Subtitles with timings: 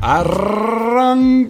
[0.00, 1.48] Arrancamos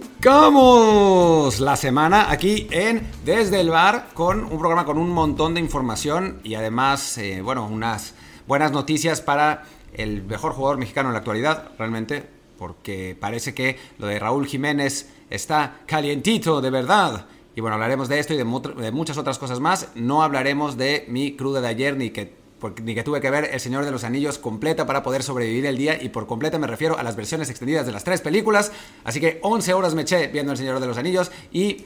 [1.59, 6.39] la semana aquí en Desde el Bar con un programa con un montón de información
[6.43, 8.15] y además, eh, bueno, unas
[8.47, 12.27] buenas noticias para el mejor jugador mexicano en la actualidad, realmente,
[12.57, 17.27] porque parece que lo de Raúl Jiménez está calientito de verdad.
[17.55, 18.45] Y bueno, hablaremos de esto y de,
[18.81, 19.89] de muchas otras cosas más.
[19.93, 23.49] No hablaremos de mi cruda de ayer ni que porque ni que tuve que ver
[23.51, 26.67] El Señor de los Anillos completa para poder sobrevivir el día y por completa me
[26.67, 28.71] refiero a las versiones extendidas de las tres películas,
[29.03, 31.85] así que 11 horas me eché viendo El Señor de los Anillos y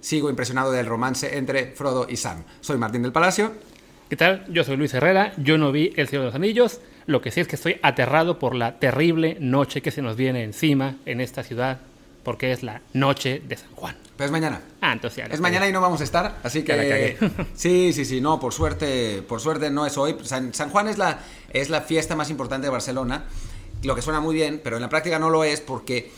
[0.00, 2.44] sigo impresionado del romance entre Frodo y Sam.
[2.60, 3.52] Soy Martín del Palacio.
[4.08, 4.44] ¿Qué tal?
[4.48, 7.40] Yo soy Luis Herrera, yo no vi El Señor de los Anillos, lo que sí
[7.40, 11.44] es que estoy aterrado por la terrible noche que se nos viene encima en esta
[11.44, 11.80] ciudad,
[12.24, 13.96] porque es la noche de San Juan.
[14.20, 14.60] Pero es mañana.
[14.82, 17.16] Ah, entonces Es mañana y no vamos a estar, así que...
[17.54, 20.14] sí, sí, sí, no, por suerte, por suerte no es hoy.
[20.24, 21.20] San, San Juan es la,
[21.54, 23.24] es la fiesta más importante de Barcelona,
[23.82, 26.12] lo que suena muy bien, pero en la práctica no lo es porque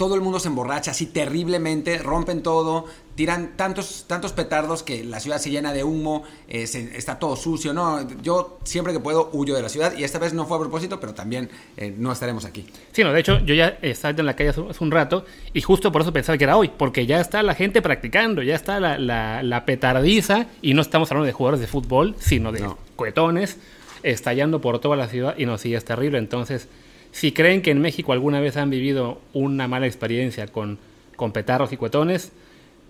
[0.00, 5.20] todo el mundo se emborracha así terriblemente, rompen todo, tiran tantos, tantos petardos que la
[5.20, 6.62] ciudad se llena de humo, eh,
[6.94, 8.08] está todo sucio, ¿no?
[8.22, 10.98] Yo siempre que puedo huyo de la ciudad y esta vez no fue a propósito,
[10.98, 12.64] pero también eh, no estaremos aquí.
[12.92, 15.92] Sí, no, de hecho yo ya estaba en la calle hace, un rato y justo
[15.92, 18.96] por eso pensaba que era hoy, porque ya está la gente practicando, ya está la,
[19.42, 23.58] la, petardiza y no estamos hablando de jugadores de fútbol, sino de cohetones
[24.02, 26.68] estallando por toda la ciudad y no, sí, es terrible, entonces
[27.12, 30.78] si creen que en México alguna vez han vivido una mala experiencia con,
[31.16, 32.32] con petarros y cuetones,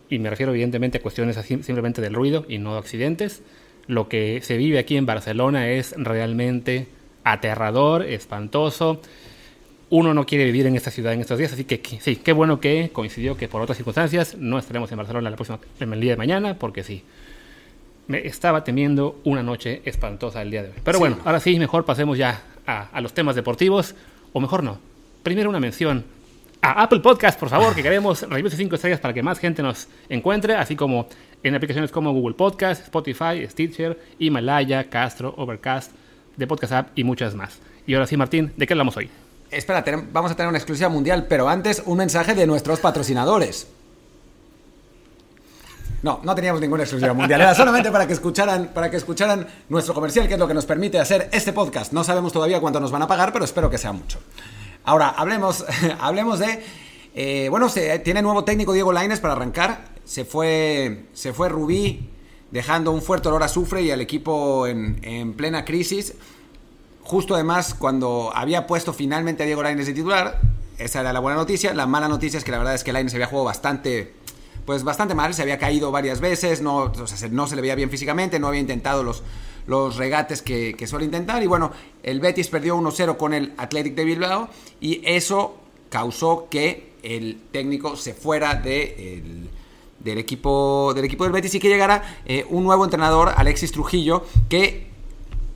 [0.08, 3.42] y me refiero evidentemente a cuestiones simplemente del ruido y no accidentes,
[3.86, 6.86] lo que se vive aquí en Barcelona es realmente
[7.24, 9.00] aterrador, espantoso.
[9.88, 12.60] Uno no quiere vivir en esta ciudad en estos días, así que sí, qué bueno
[12.60, 16.16] que coincidió que por otras circunstancias no estaremos en Barcelona la próxima, el día de
[16.16, 17.02] mañana, porque sí,
[18.06, 20.74] me estaba temiendo una noche espantosa el día de hoy.
[20.84, 23.94] Pero bueno, ahora sí, mejor pasemos ya a, los temas deportivos,
[24.32, 24.78] o mejor no.
[25.22, 26.04] Primero una mención
[26.62, 29.62] a Apple Podcast, por favor, que queremos reviews de 5 estrellas para que más gente
[29.62, 31.06] nos encuentre, así como
[31.42, 35.92] en aplicaciones como Google Podcast, Spotify, Stitcher, Himalaya, Castro, Overcast,
[36.36, 37.58] de Podcast App y muchas más.
[37.86, 39.10] Y ahora sí, Martín, ¿de qué hablamos hoy?
[39.50, 43.66] Espera, vamos a tener una exclusiva mundial, pero antes un mensaje de nuestros patrocinadores.
[46.02, 47.40] No, no teníamos ninguna exclusiva mundial.
[47.40, 50.64] Era solamente para que escucharan, para que escucharan nuestro comercial, que es lo que nos
[50.64, 51.92] permite hacer este podcast.
[51.92, 54.18] No sabemos todavía cuánto nos van a pagar, pero espero que sea mucho.
[54.84, 55.64] Ahora, hablemos,
[56.00, 56.64] hablemos de.
[57.14, 59.84] Eh, bueno, se, tiene nuevo técnico Diego Laines para arrancar.
[60.04, 62.08] Se fue, se fue Rubí,
[62.50, 66.14] dejando un fuerte olor a azufre y al equipo en, en plena crisis.
[67.02, 70.40] Justo además, cuando había puesto finalmente a Diego Laines de titular,
[70.78, 71.74] esa era la buena noticia.
[71.74, 74.14] La mala noticia es que la verdad es que Laines había jugado bastante
[74.70, 76.92] pues bastante mal, se había caído varias veces, no,
[77.32, 79.24] no se le veía bien físicamente, no había intentado los,
[79.66, 81.72] los regates que, suele intentar y bueno,
[82.04, 84.48] el Betis perdió 1-0 con el Athletic de Bilbao
[84.80, 85.56] y eso
[85.88, 89.48] causó que el técnico se fuera de
[89.98, 94.24] del, equipo, del equipo del Betis y que llegara eh, un nuevo entrenador, Alexis Trujillo,
[94.48, 94.86] que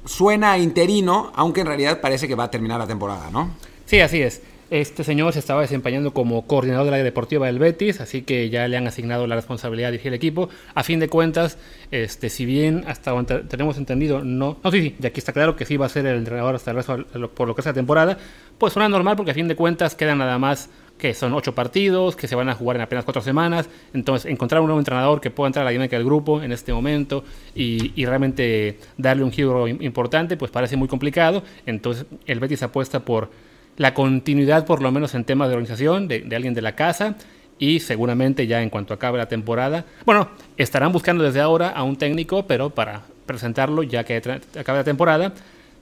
[0.05, 3.51] suena interino, aunque en realidad parece que va a terminar la temporada, ¿no?
[3.87, 4.43] Sí, así es.
[4.75, 8.67] Este señor se estaba desempeñando como coordinador del área deportiva del Betis, así que ya
[8.67, 10.49] le han asignado la responsabilidad de dirigir el equipo.
[10.75, 11.59] A fin de cuentas,
[11.93, 15.55] este, si bien hasta donde tenemos entendido, no, no, sí, sí, y aquí está claro
[15.55, 17.05] que sí va a ser el entrenador hasta el resto
[17.37, 18.19] por lo que es la temporada,
[18.59, 22.17] pues suena normal porque a fin de cuentas quedan nada más que son ocho partidos,
[22.17, 23.69] que se van a jugar en apenas cuatro semanas.
[23.93, 26.73] Entonces, encontrar un nuevo entrenador que pueda entrar a la dinámica del grupo en este
[26.73, 27.23] momento
[27.55, 31.45] y, realmente darle un giro importante, pues parece muy complicado.
[31.65, 33.31] Entonces, el Betis apuesta por
[33.77, 37.17] la continuidad por lo menos en temas de organización de, alguien de la casa
[37.59, 41.97] y seguramente ya en cuanto acabe la temporada, bueno, estarán buscando desde ahora a un
[41.97, 45.33] técnico, pero para presentarlo ya que acabe la temporada,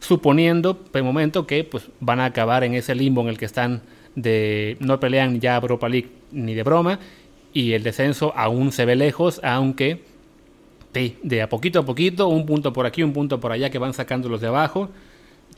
[0.01, 3.83] suponiendo de momento que pues van a acabar en ese limbo en el que están
[4.15, 6.99] de no pelean ya Europa League ni de broma
[7.55, 10.03] y el descenso aún se ve lejos, aunque
[10.93, 13.95] de a poquito a poquito, un punto por aquí, un punto por allá que van
[13.95, 14.91] sacando los de abajo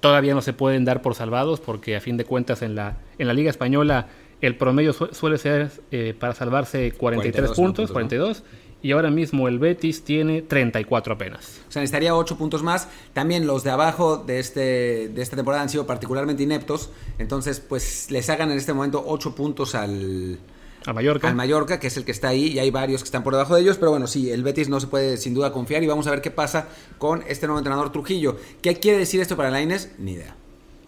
[0.01, 3.27] todavía no se pueden dar por salvados porque a fin de cuentas en la, en
[3.27, 4.09] la Liga Española
[4.41, 8.43] el promedio suele ser eh, para salvarse 43 puntos, 42.
[8.83, 11.63] Y ahora mismo el Betis tiene 34 apenas.
[11.67, 12.89] O sea, necesitaría 8 puntos más.
[13.15, 16.91] También los de abajo de, este, de esta temporada han sido particularmente ineptos.
[17.19, 20.39] Entonces, pues les hagan en este momento 8 puntos al,
[20.87, 21.29] a Mallorca.
[21.29, 23.55] Al Mallorca, que es el que está ahí, y hay varios que están por debajo
[23.55, 26.07] de ellos, pero bueno, sí, el Betis no se puede sin duda confiar y vamos
[26.07, 28.37] a ver qué pasa con este nuevo entrenador Trujillo.
[28.61, 30.37] ¿Qué quiere decir esto para el Ni idea.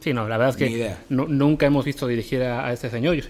[0.00, 3.14] Sí, no, la verdad es que nunca hemos visto dirigir a, este señor.
[3.16, 3.24] Yo,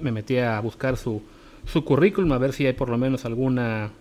[0.00, 1.22] me metí a buscar su,
[1.66, 3.92] su currículum, a ver si hay por lo menos alguna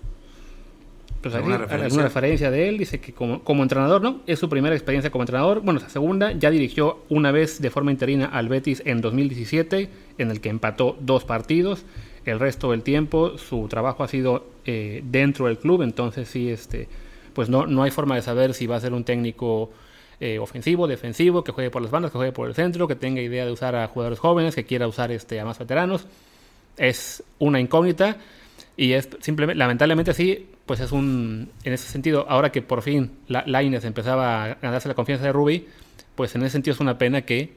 [1.21, 1.86] pues ¿Alguna, referencia?
[1.86, 4.21] alguna referencia de él, dice que como, como, entrenador, ¿no?
[4.25, 7.92] Es su primera experiencia como entrenador, bueno, la segunda, ya dirigió una vez de forma
[7.92, 11.86] interina al Betis en 2017, en el que empató dos partidos,
[12.25, 16.88] el resto del tiempo su trabajo ha sido eh, dentro del club, entonces sí, este,
[17.33, 19.71] pues no, no hay forma de saber si va a ser un técnico
[20.21, 23.21] eh, ofensivo, defensivo, que juegue por las bandas, que juegue por el centro, que tenga
[23.21, 26.07] idea de usar a jugadores jóvenes, que quiera usar este, a más veteranos.
[26.77, 28.18] Es una incógnita
[28.75, 33.10] y es simplemente, lamentablemente sí, pues es un, en ese sentido, ahora que por fin
[33.27, 35.66] la, Laines empezaba a ganarse la confianza de Ruby,
[36.13, 37.56] pues en ese sentido es una pena que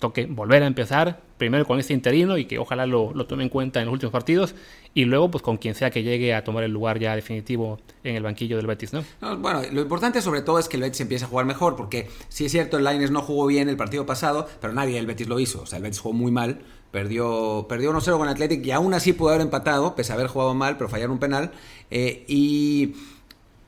[0.00, 3.48] toque volver a empezar, primero con este interino y que ojalá lo, lo, tome en
[3.48, 4.56] cuenta en los últimos partidos,
[4.92, 8.16] y luego pues con quien sea que llegue a tomar el lugar ya definitivo en
[8.16, 9.04] el banquillo del Betis, ¿no?
[9.38, 12.46] bueno, lo importante sobre todo es que el Betis empiece a jugar mejor, porque sí
[12.46, 15.38] es cierto, el Lines no jugó bien el partido pasado, pero nadie del Betis lo
[15.38, 16.58] hizo, o sea, el Betis jugó muy mal,
[16.92, 20.54] perdió, perdió 1-0 con Athletic y aún así pudo haber empatado, pese a haber jugado
[20.54, 21.50] mal, pero fallar un penal,
[21.90, 22.94] eh, y,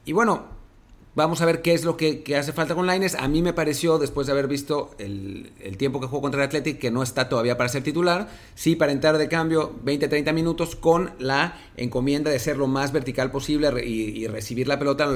[0.04, 0.54] y bueno,
[1.16, 3.14] Vamos a ver qué es lo que, hace falta con Laines.
[3.14, 6.78] A mí me pareció, después de haber visto el, tiempo que jugó contra el Athletic,
[6.78, 8.28] que no está todavía para ser titular.
[8.56, 13.30] Sí, para entrar de cambio 20-30 minutos con la encomienda de ser lo más vertical
[13.30, 15.08] posible y, recibir la pelota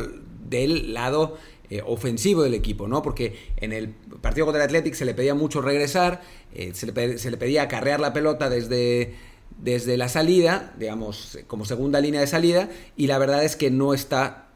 [0.49, 1.37] del lado
[1.71, 3.03] eh, ofensivo del equipo, ¿no?
[3.03, 6.23] Porque en el partido contra el Athletic se le pedía mucho regresar,
[6.55, 9.15] eh, se, le pedía acarrear la pelota desde,
[9.59, 13.95] desde la salida, digamos, como segunda línea de salida, y la verdad es que no
[13.95, 14.49] está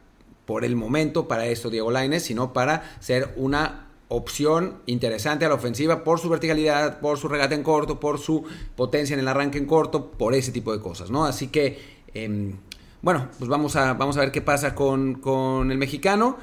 [0.46, 5.54] por el momento para esto Diego Lainez, sino para ser una opción interesante a la
[5.54, 8.44] ofensiva por su verticalidad, por su regate en corto, por su
[8.76, 11.24] potencia en el arranque en corto, por ese tipo de cosas, ¿no?
[11.24, 11.78] Así que,
[12.12, 12.56] em,
[13.00, 16.36] bueno, pues vamos a, vamos a ver qué pasa con, el mexicano,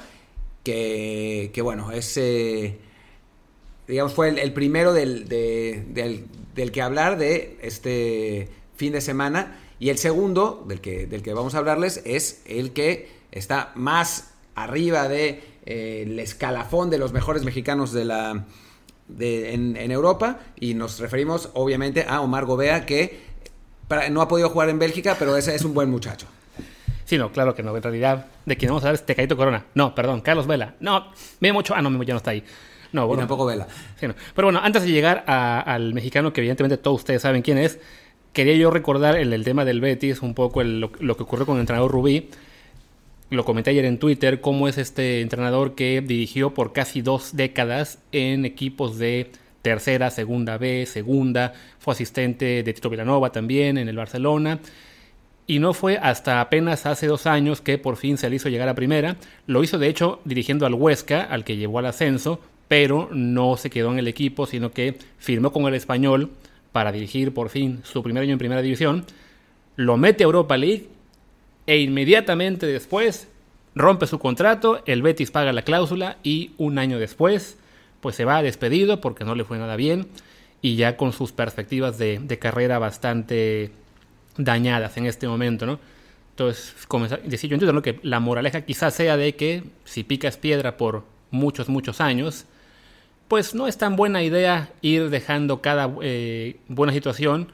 [0.64, 2.78] que, bueno, ese,
[3.88, 9.98] digamos, fue el, primero del, del, que hablar de este fin de semana, y el
[9.98, 15.42] segundo, del que, del que vamos a hablarles, es el que está más arriba de
[15.66, 18.46] eh, el escalafón de los mejores mexicanos de la
[19.20, 20.40] en, Europa.
[20.60, 23.30] Y nos referimos obviamente a Omar Gobea que
[24.12, 26.28] no ha podido jugar en Bélgica pero ese es un buen muchacho
[27.10, 27.76] Sí, no, claro que no.
[27.76, 29.66] En realidad, de quien vamos a hablar es Tecadito Corona.
[29.74, 30.76] No, perdón, Carlos Vela.
[30.80, 31.08] No,
[31.40, 31.74] me mucho.
[31.74, 32.44] Ah, no, ya no está ahí.
[32.92, 33.22] No, bueno.
[33.22, 33.68] Y tampoco Vela.
[34.00, 37.80] Pero bueno, antes de llegar al mexicano, que evidentemente todos ustedes saben quién es,
[38.32, 41.56] quería yo recordar el, el tema del Betis, un poco lo, lo, que ocurrió con
[41.56, 42.30] el entrenador Rubí
[43.32, 47.98] lo comenté ayer en Twitter, cómo es este entrenador que dirigió por casi dos décadas
[48.12, 49.32] en equipos de
[49.64, 54.60] tercera, segunda B, segunda, fue asistente de Tito Villanova también en el Barcelona.
[55.50, 58.70] Y no fue hasta apenas hace dos años que por fin se le hizo llegar
[58.70, 59.16] a primera.
[59.48, 63.72] Lo hizo de hecho dirigiendo al Huesca, al que llevó al ascenso, pero no se
[63.72, 66.30] quedó en el equipo, sino que firmó con el español
[66.72, 69.06] para dirigir por fin su primer año en primera división.
[69.76, 70.88] Lo mete a Europa League
[71.66, 73.28] e inmediatamente después
[73.74, 77.58] rompe su contrato, el Betis paga la cláusula y un año después
[78.02, 80.06] pues se va despedido porque no le fue nada bien
[80.62, 83.72] y ya con sus perspectivas de, carrera bastante
[84.40, 85.80] dañadas en este momento, ¿no?
[86.32, 90.78] Entonces, como decía yo entiendo que la moraleja quizás sea de que si picas piedra
[90.78, 92.46] por muchos, muchos años,
[93.28, 97.52] pues no es tan buena idea ir dejando cada eh, buena situación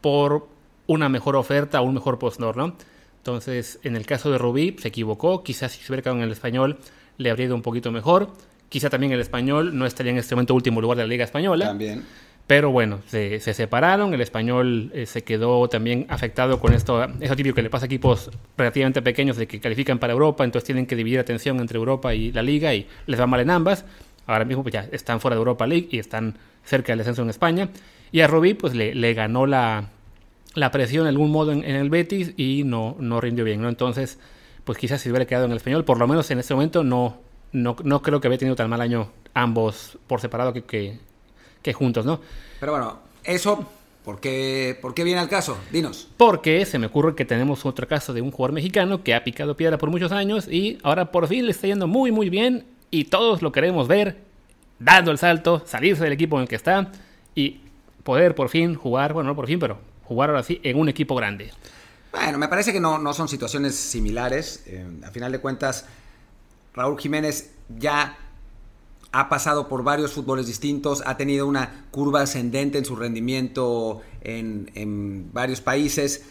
[0.00, 0.48] por
[0.86, 2.76] una mejor oferta o un mejor postnor, ¿no?
[3.18, 5.42] Entonces, en el caso de Rubí, se equivocó.
[5.42, 6.78] Quizás si se hubiera quedado en el español,
[7.18, 8.30] le habría ido un poquito mejor.
[8.70, 11.66] Quizá también el español no estaría en este momento último lugar de la Liga Española.
[11.66, 12.04] También.
[12.50, 14.12] Pero bueno, se, separaron.
[14.12, 17.00] El español eh, se quedó también afectado con esto.
[17.20, 20.66] Eso típico que le pasa a equipos relativamente pequeños de que califican para Europa, entonces
[20.66, 23.84] tienen que dividir atención entre Europa y la Liga y les va mal en ambas.
[24.26, 27.30] Ahora mismo pues ya están fuera de Europa League y están cerca del descenso en
[27.30, 27.68] España.
[28.10, 29.90] Y a Rubí pues le, ganó la,
[30.56, 33.68] la presión de algún modo en, el Betis y no, no rindió bien, ¿no?
[33.68, 34.18] Entonces,
[34.64, 37.20] pues quizás si hubiera quedado en el español, por lo menos en este momento no,
[37.52, 40.98] no, no creo que había tenido tan mal año ambos por separado que,
[41.74, 42.20] juntos, ¿no?
[42.58, 43.66] Pero bueno, eso
[44.04, 45.58] ¿Por qué, ¿Por qué, viene al caso?
[45.70, 46.08] Dinos.
[46.16, 49.56] Porque se me ocurre que tenemos otro caso de un jugador mexicano que ha picado
[49.56, 53.04] piedra por muchos años y ahora por fin le está yendo muy muy bien y
[53.04, 54.16] todos lo queremos ver
[54.78, 56.90] dando el salto, salirse del equipo en el que está
[57.34, 57.60] y
[58.02, 61.14] poder por fin jugar, bueno, no por fin, pero jugar ahora sí en un equipo
[61.14, 61.52] grande.
[62.10, 64.64] Bueno, me parece que no, no son situaciones similares.
[64.66, 65.86] Eh, a final de cuentas,
[66.74, 68.18] Raúl Jiménez ya
[69.12, 75.30] ha pasado por varios fútboles distintos, ha tenido una curva ascendente en su rendimiento en,
[75.32, 76.24] varios países.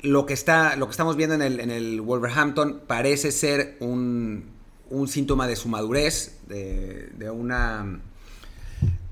[0.00, 4.50] Lo que, está, lo que estamos viendo en el, en Wolverhampton parece ser un,
[5.06, 8.00] síntoma de su madurez, de, una,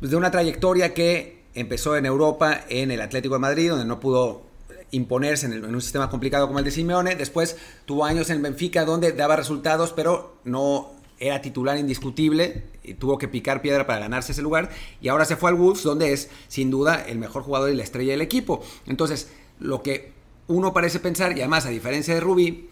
[0.00, 4.42] de una trayectoria que empezó en Europa, en el Atlético de Madrid, donde no pudo
[4.90, 7.14] imponerse en, un sistema complicado como el de Simeone.
[7.14, 13.18] Después tuvo años en Benfica donde daba resultados, pero no era titular indiscutible, y tuvo
[13.18, 16.30] que picar piedra para ganarse ese lugar, y ahora se fue al Wolves, donde es
[16.48, 18.62] sin duda el mejor jugador y la estrella del equipo.
[18.86, 20.12] Entonces, lo que
[20.48, 22.70] uno parece pensar, y además a diferencia de Rubí,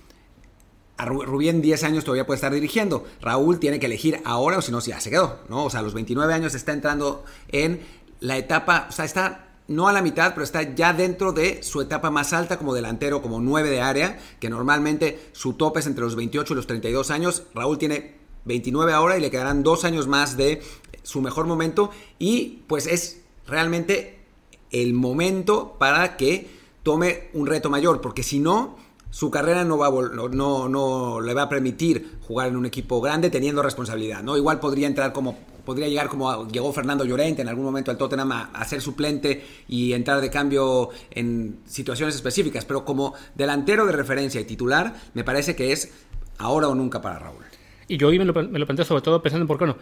[0.99, 3.07] Rubí en 10 años todavía puede estar dirigiendo.
[3.21, 5.67] Raúl tiene que elegir ahora o si no, ya se quedó, ¿no?
[5.67, 7.81] O sea, a los 29 años está entrando en
[8.19, 11.81] la etapa, o sea, está no a la mitad, pero está ya dentro de su
[11.81, 16.03] etapa más alta como delantero, como 9 de área, que normalmente su tope es entre
[16.03, 17.45] los 28 y los 32 años.
[17.55, 20.63] Raúl tiene 29 ahora y le quedarán dos años más de
[21.03, 24.19] su mejor momento y pues es realmente
[24.71, 26.51] el momento para que
[26.83, 28.77] tome un reto mayor, porque si no,
[29.11, 33.31] su carrera no, va no, no, le va a permitir jugar en un equipo grande
[33.31, 34.37] teniendo responsabilidad, ¿no?
[34.37, 38.33] Igual podría entrar como podría llegar como llegó Fernando Llorente en algún momento al Tottenham
[38.33, 44.41] a, ser suplente y entrar de cambio en situaciones específicas, pero como delantero de referencia
[44.41, 45.91] y titular, me parece que es
[46.39, 47.45] ahora o nunca para Raúl.
[47.89, 49.77] Y yo hoy me lo, me lo planteo sobre todo pensando en por qué no.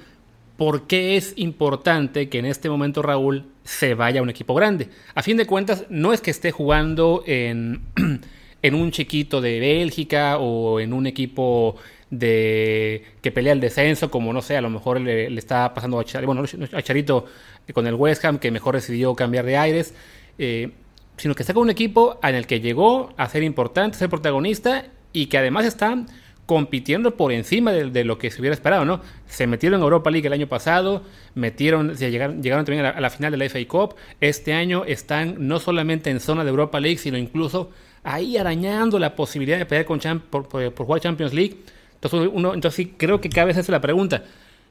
[0.56, 4.88] ¿Por es importante que en este momento Raúl se vaya a un equipo grande?
[5.14, 7.82] A fin de cuentas, no es que esté jugando en
[8.62, 11.76] en un chiquito de Bélgica o en un equipo
[12.10, 16.04] de que pelea el descenso, como no sé, a lo mejor le, está pasando a,
[16.04, 17.26] Charito
[17.72, 19.94] con el West Ham, que mejor decidió cambiar de aires,
[20.38, 20.70] eh,
[21.16, 24.08] sino que está con un equipo en el que llegó a ser importante, a ser
[24.08, 26.04] protagonista y que además está
[26.46, 29.00] compitiendo por encima de, lo que se hubiera esperado, ¿no?
[29.26, 31.02] Se metieron en Europa League el año pasado,
[31.34, 34.84] metieron, llegaron, llegaron también a la, a la, final de la FA Cup, este año
[34.84, 37.70] están no solamente en zona de Europa League, sino incluso
[38.06, 39.98] ahí arañando la posibilidad de pelear con
[40.30, 41.56] por, jugar Champions League.
[41.94, 44.22] Entonces, uno, entonces sí, creo que cada vez hace la pregunta.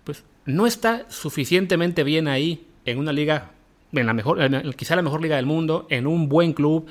[0.05, 3.51] Pues no está suficientemente bien ahí en una liga,
[3.91, 4.39] en la mejor,
[4.75, 6.88] quizá la mejor liga del mundo, en un buen club,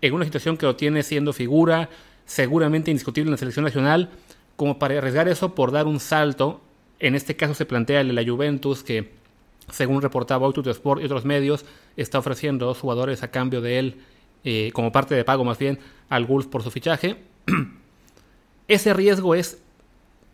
[0.00, 1.88] en una situación que lo tiene siendo figura,
[2.24, 4.10] seguramente indiscutible en la selección nacional,
[4.56, 6.60] como para arriesgar eso por dar un salto.
[6.98, 9.12] En este caso se plantea el de la Juventus, que
[9.70, 11.64] según reportaba Outlook Sport y otros medios,
[11.96, 14.00] está ofreciendo dos jugadores a cambio de él
[14.44, 17.16] eh, como parte de pago más bien al Wolf por su fichaje.
[18.68, 19.58] Ese riesgo es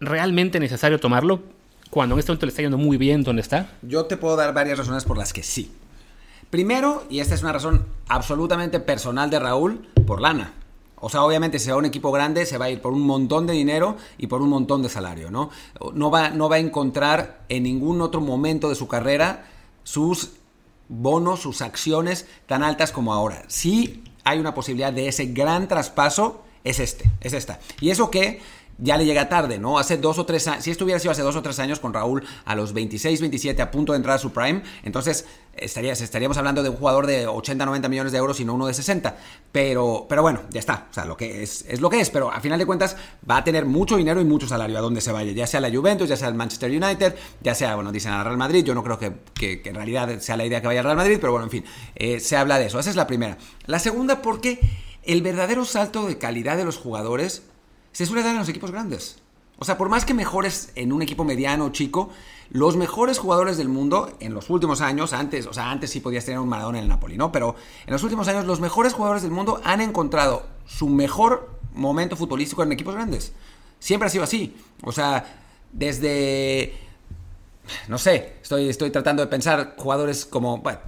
[0.01, 1.43] realmente necesario tomarlo
[1.91, 3.71] cuando en este momento le está yendo muy bien donde está.
[3.83, 5.73] Yo te puedo dar varias razones por las que sí.
[6.51, 10.55] Primero, y esta es una razón absolutamente personal de Raúl, por lana.
[11.01, 13.03] O sea, obviamente, si va a un equipo grande, se va a ir por un
[13.03, 15.51] montón de dinero y por un montón de salario, ¿no?
[15.95, 19.47] No va, no va a encontrar en ningún otro momento de su carrera
[19.83, 20.33] sus
[20.89, 23.45] bonos, sus acciones tan altas como ahora.
[23.49, 27.61] Si hay una posibilidad de ese gran traspaso, es este, es esta.
[27.81, 28.41] Y eso que
[28.81, 29.79] ya le llega tarde, ¿no?
[29.79, 31.93] Hace dos o tres años, si esto hubiera sido hace dos o tres años con
[31.93, 35.27] Raúl a los 26, 27 a punto de entrar a su prime, entonces
[35.61, 38.75] estaríamos hablando de un jugador de 80, 90 millones de euros y no uno de
[38.75, 39.17] 60.
[39.53, 40.87] Pero, pero bueno, ya está.
[40.91, 42.11] O sea, lo que es, es lo que es.
[42.11, 42.97] Pero a final de cuentas
[43.29, 45.33] va a tener mucho dinero y mucho salario a donde se vaya.
[45.33, 48.37] Ya sea la Juventus, ya sea el Manchester United, ya sea, bueno, dicen al Real
[48.37, 48.65] Madrid.
[48.65, 51.19] Yo no creo que, que, en realidad sea la idea que vaya al Real Madrid,
[51.21, 52.79] pero bueno, en fin, eh, se habla de eso.
[52.79, 53.39] Esa es la primera.
[53.67, 54.61] La segunda, porque
[55.03, 57.43] el verdadero salto de calidad de los jugadores
[57.93, 59.19] se suele dar en los equipos grandes.
[59.59, 62.11] O sea, por más que mejores en un equipo mediano o chico,
[62.51, 66.25] los mejores jugadores del mundo en los últimos años, antes, o sea, antes sí podías
[66.25, 67.31] tener un Maradona en el Napoli, ¿no?
[67.31, 67.57] Pero
[67.87, 72.63] en los últimos años los mejores jugadores del mundo han encontrado su mejor momento futbolístico
[72.63, 73.33] en equipos grandes.
[73.79, 74.57] Siempre ha sido así.
[74.83, 75.41] O sea,
[75.73, 76.75] desde
[77.89, 80.81] no sé, estoy, estoy tratando de pensar jugadores como, bueno,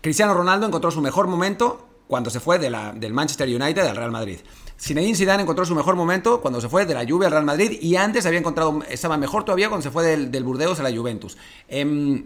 [0.00, 4.38] Cristiano Ronaldo encontró su mejor momento cuando se fue del Manchester United al Real Madrid.
[4.82, 7.78] Zinedine Zidane encontró su mejor momento cuando se fue de la Juve al Real Madrid
[7.80, 10.90] y antes había encontrado, estaba mejor todavía cuando se fue del, del Burdeos a la
[10.90, 11.36] Juventus.
[11.68, 12.24] Em,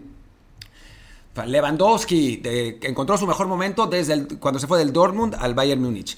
[1.45, 2.41] Lewandowski
[2.81, 6.17] encontró su mejor momento desde cuando se fue del Dortmund al Bayern Múnich.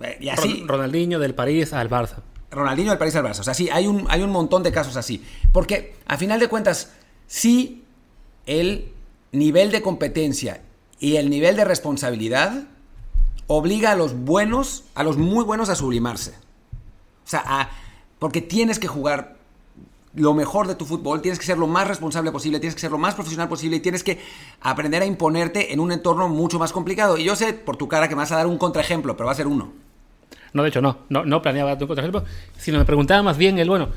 [0.00, 2.22] Eh, y así, Ronaldinho del París al Barça.
[2.52, 3.40] Ronaldinho del París al Barça.
[3.40, 5.24] O sea, sí, hay un, hay un montón de casos así.
[5.52, 6.92] Porque, a final de cuentas,
[7.26, 7.82] sí
[8.46, 8.92] el
[9.32, 10.62] nivel de competencia
[11.00, 12.68] y el nivel de responsabilidad
[13.46, 16.34] obliga a los buenos, a los muy buenos a sublimarse.
[17.24, 17.70] O sea,
[18.18, 19.36] porque tienes que jugar
[20.14, 22.90] lo mejor de tu fútbol, tienes que ser lo más responsable posible, tienes que ser
[22.90, 24.18] lo más profesional posible y tienes que
[24.60, 27.16] aprender a imponerte en un entorno mucho más complicado.
[27.16, 29.32] Y yo sé por tu cara que me vas a dar un contraejemplo, pero va
[29.32, 29.72] a ser uno.
[30.52, 32.24] No, de hecho no, no, no planeaba darte un contraejemplo,
[32.58, 33.90] sino me preguntaba más bien el, bueno,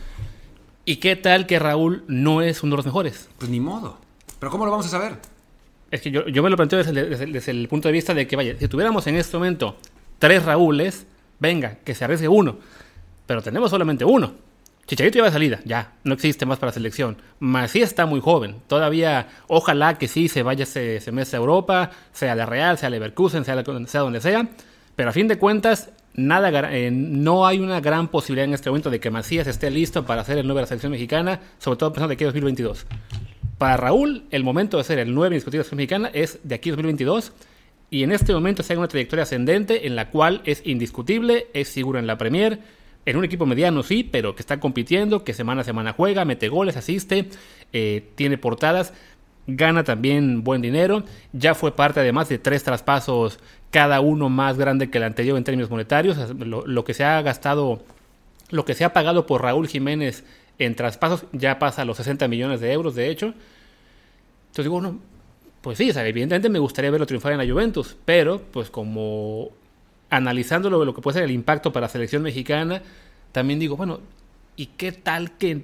[0.86, 3.30] ¿y qué tal que Raúl no es uno de los mejores?
[3.40, 3.98] Pues ni modo.
[4.40, 5.20] Pero ¿cómo lo vamos a saber?
[5.94, 8.68] Es que yo, me lo planteo desde, el punto de vista de que, vaya, si
[8.68, 9.78] tuviéramos en este momento
[10.18, 11.06] tres Raúles,
[11.38, 12.58] venga, que se arriesgue uno.
[13.28, 14.34] Pero tenemos solamente uno.
[14.88, 17.18] Chicharito lleva salida, ya, no existe más para la selección.
[17.38, 22.34] Macías está muy joven, todavía, ojalá que sí se vaya ese semestre a Europa, sea
[22.34, 24.50] la Real, sea Leverkusen, sea, sea donde sea,
[24.96, 28.90] pero a fin de cuentas, nada, eh, no hay una gran posibilidad en este momento
[28.90, 31.94] de que Macías esté listo para ser el 9 de la selección mexicana, sobre todo
[31.94, 32.88] pensando de aquí 2022.
[33.64, 36.70] Para Raúl, el momento de ser el 9 indiscutible de la mexicana es de aquí
[36.70, 37.32] 2022,
[37.90, 41.98] y en este momento se una trayectoria ascendente en la cual es indiscutible, es seguro
[41.98, 42.60] en la Premier,
[43.06, 46.50] en un equipo mediano sí, pero que está compitiendo, que semana a semana juega, mete
[46.50, 47.30] goles, asiste,
[47.72, 48.94] eh, tiene portadas,
[49.48, 53.40] gana también buen dinero, ya fue parte además de tres traspasos,
[53.72, 57.82] cada uno más grande que el anterior en términos monetarios, lo, que se ha gastado,
[58.50, 60.26] lo que se ha pagado por Raúl Jiménez
[60.60, 63.28] en traspasos ya pasa a los 60 millones de euros, de hecho.
[63.28, 65.00] Entonces digo, bueno,
[65.62, 69.50] pues sí, evidentemente me gustaría verlo triunfar en la Juventus, pero pues como
[70.10, 72.82] analizando lo, que puede ser el impacto para la selección mexicana,
[73.32, 74.00] también digo, bueno,
[74.56, 75.64] ¿y qué tal que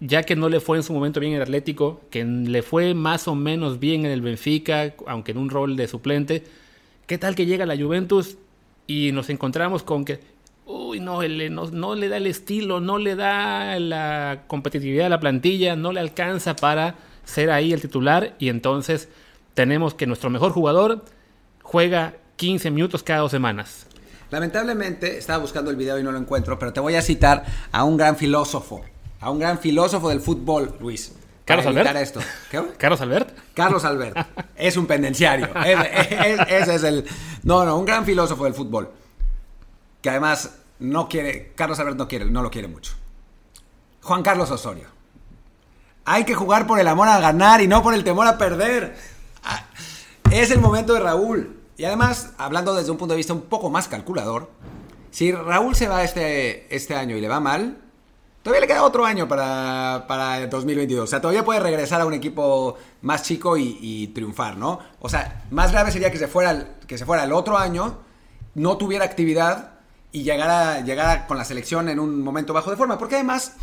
[0.00, 2.94] ya que no le fue en su momento bien en el Atlético, que le fue
[2.94, 6.44] más o menos bien en el Benfica, aunque en un rol de suplente,
[7.06, 8.38] ¿qué tal que llega la Juventus
[8.86, 10.20] y nos encontramos con que,
[10.66, 15.20] uy, no, no, no le da el estilo, no le da la competitividad a la
[15.20, 19.08] plantilla, no le alcanza para ser ahí el titular y entonces
[19.54, 21.04] tenemos que nuestro mejor jugador
[21.62, 23.86] juega 15 minutos cada dos semanas.
[24.30, 27.84] Lamentablemente, estaba buscando el video y no lo encuentro, pero te voy a citar a
[27.84, 28.84] un gran filósofo,
[29.20, 31.14] a un gran filósofo del fútbol, Luis.
[31.44, 31.96] Carlos Albert.
[31.96, 32.20] Esto.
[32.76, 33.38] Carlos Albert.
[33.54, 34.16] Carlos Albert.
[34.56, 35.48] Es un pendenciario.
[35.64, 37.04] ese es el.
[37.44, 38.90] No, no, un gran filósofo del fútbol.
[40.08, 41.52] Además no quiere.
[41.54, 42.94] Carlos Albert no quiere, no lo quiere mucho.
[44.02, 44.88] Juan Carlos Osorio.
[46.04, 48.96] Hay que jugar por el amor a ganar y no por el temor a perder.
[49.42, 49.64] Ah,
[50.30, 51.60] es el momento de Raúl.
[51.76, 54.50] Y además, hablando desde un punto de vista un poco más calculador,
[55.10, 57.78] si Raúl se va este, este año y le va mal,
[58.42, 61.02] todavía le queda otro año para, para 2022.
[61.02, 64.78] O sea, todavía puede regresar a un equipo más chico y, triunfar, ¿no?
[65.00, 67.98] O sea, más grave sería que se fuera, que se fuera el otro año,
[68.54, 69.75] no tuviera actividad
[70.20, 72.98] y llegara con la selección en un momento bajo de forma.
[72.98, 73.54] Porque además,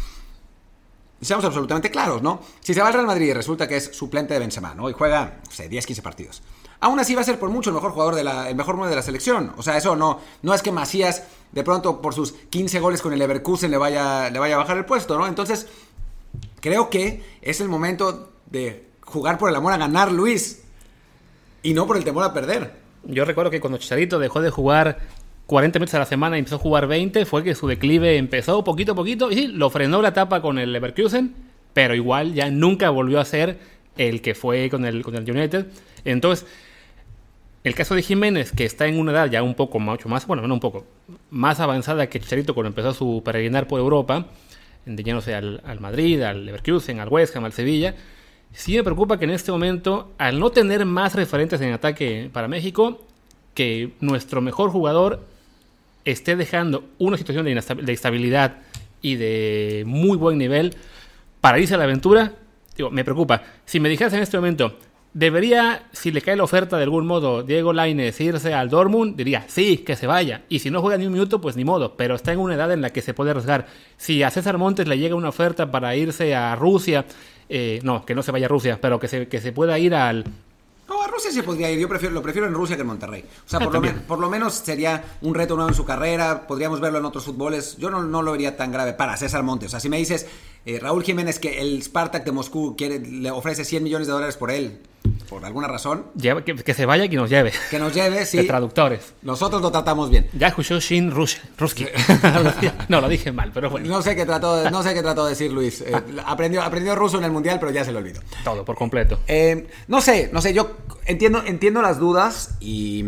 [1.22, 2.42] seamos absolutamente claros, ¿no?
[2.60, 4.90] Si se va al Real Madrid y resulta que es suplente de Benzema, ¿no?
[4.90, 6.44] Y juega, no sé, 10, 15 partidos
[6.84, 8.96] aún así va a ser por mucho el mejor jugador de la, el mejor de
[8.96, 9.54] la selección.
[9.56, 13.14] O sea, eso no, no es que Macías de pronto por sus 15 goles con
[13.14, 15.26] el Leverkusen le vaya, le vaya a bajar el puesto, ¿no?
[15.26, 15.68] Entonces,
[16.60, 20.62] creo que es el momento de jugar por el amor a ganar, Luis,
[21.62, 22.76] y no por el temor a perder.
[23.06, 25.00] Yo recuerdo que cuando Chicharito dejó de jugar
[25.54, 28.64] 40 minutos a la semana y empezó a jugar 20, fue que su declive empezó
[28.64, 31.36] poquito a poquito y lo frenó la etapa con el Leverkusen,
[31.74, 33.60] pero igual ya nunca volvió a ser
[33.96, 35.68] el que fue con el, con el United.
[36.06, 36.48] Entonces,
[37.64, 40.48] el caso de Jiménez, que está en una edad ya un poco mucho más, bueno,
[40.48, 40.88] no un poco,
[41.30, 44.26] más avanzada que Chicharito cuando empezó su peregrinar por Europa,
[44.88, 47.94] yéndose al, al Madrid, al Leverkusen, al West Ham, al Sevilla,
[48.54, 52.48] sí me preocupa que en este momento, al no tener más referentes en ataque para
[52.48, 53.06] México,
[53.54, 55.32] que nuestro mejor jugador
[56.06, 58.58] esté dejando una situación de, instabilidad
[59.02, 60.76] y de muy buen nivel
[61.42, 62.34] para irse a la aventura,
[62.78, 63.44] digo, me preocupa.
[63.66, 64.78] Si me dijeras en este momento,
[65.14, 69.16] ¿Debería, si le cae la oferta de algún modo, Diego Lainez irse al Dortmund?
[69.16, 70.42] Diría, sí, que se vaya.
[70.50, 71.96] Y si no juega ni un minuto, pues ni modo.
[71.96, 73.68] Pero está en una edad en la que se puede arriesgar.
[73.96, 77.06] Si a César Montes le llega una oferta para irse a Rusia,
[77.48, 79.94] eh, no, que no se vaya a Rusia, pero que se, que se pueda ir
[79.94, 80.24] al,
[81.24, 81.80] Rusia se podría ir.
[81.80, 83.24] Yo prefiero, lo prefiero en Rusia que en Monterrey.
[83.46, 86.46] O sea, por, lo, por lo, menos sería un reto nuevo en su carrera.
[86.48, 87.78] Podríamos verlo en otros fútboles.
[87.78, 89.68] Yo no, no lo vería tan grave para César Montes.
[89.68, 90.28] O sea, si me dices,
[90.66, 94.36] eh, Raúl Jiménez, que el Spartak de Moscú quiere, le ofrece 100 millones de dólares
[94.36, 94.82] por él,
[95.30, 96.06] por alguna razón.
[96.20, 97.52] que, se vaya y que nos lleve.
[97.70, 98.38] Que nos lleve, sí.
[98.38, 99.14] De traductores.
[99.22, 100.28] Nosotros lo tratamos bien.
[100.34, 101.86] Ya escuchó Shin Ruski.
[102.90, 103.88] no, lo dije mal, pero bueno.
[103.88, 105.82] No sé qué trató de, no sé qué trató de decir Luis.
[105.82, 105.92] Eh,
[106.26, 108.22] aprendió, aprendió ruso en el Mundial, pero ya se lo olvidó.
[108.44, 109.20] Todo, por completo.
[109.28, 113.04] Eh, no sé, no sé, yo entiendo, entiendo las dudas y...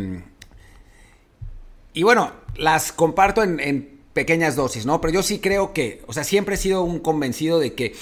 [1.93, 5.01] Y bueno, las comparto en, pequeñas dosis, ¿no?
[5.01, 7.95] Pero yo sí creo que, o sea, siempre he sido un convencido de que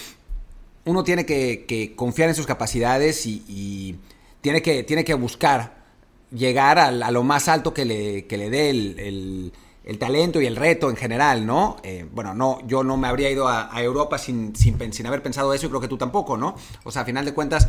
[0.86, 3.98] uno tiene que, confiar en sus capacidades y,
[4.42, 5.84] tiene, que, tiene que buscar
[6.32, 9.52] llegar a, lo más alto que le, le dé el,
[10.00, 11.78] talento y el reto en general, ¿no?
[11.84, 15.54] Eh, bueno, no, yo no me habría ido a, Europa sin, sin, sin, haber pensado
[15.54, 16.56] eso y creo que tú tampoco, ¿no?
[16.84, 17.68] O sea, a final de cuentas,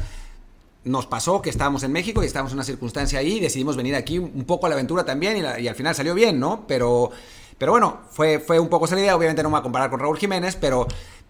[0.85, 3.95] nos pasó que estábamos en México y estábamos en una circunstancia ahí y decidimos venir
[3.95, 6.67] aquí un poco a la aventura también y, al final salió bien, ¿no?
[6.67, 7.11] Pero,
[7.59, 9.99] pero bueno, fue, fue un poco esa idea, obviamente no me voy a comparar con
[9.99, 10.87] Raúl Jiménez, pero,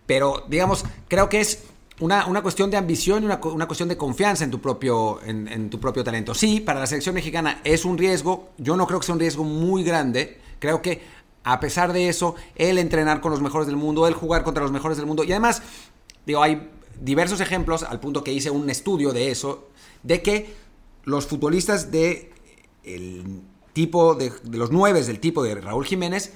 [0.06, 1.62] pero digamos, creo que es
[2.00, 6.02] una, cuestión de ambición y una, cuestión de confianza en tu, propio, en, tu propio
[6.02, 6.34] talento.
[6.34, 9.44] Sí, para la selección mexicana es un riesgo, yo no creo que sea un riesgo
[9.44, 11.02] muy grande, creo que
[11.44, 14.72] a pesar de eso, él entrenar con los mejores del mundo, él jugar contra los
[14.72, 15.24] mejores del mundo.
[15.24, 15.62] Y además,
[16.24, 19.68] digo, hay diversos ejemplos, al punto que hice un estudio de eso,
[20.02, 20.54] de que
[21.04, 22.32] los futbolistas de
[22.82, 23.42] el
[23.74, 26.32] tipo de, de los nueve del tipo de Raúl Jiménez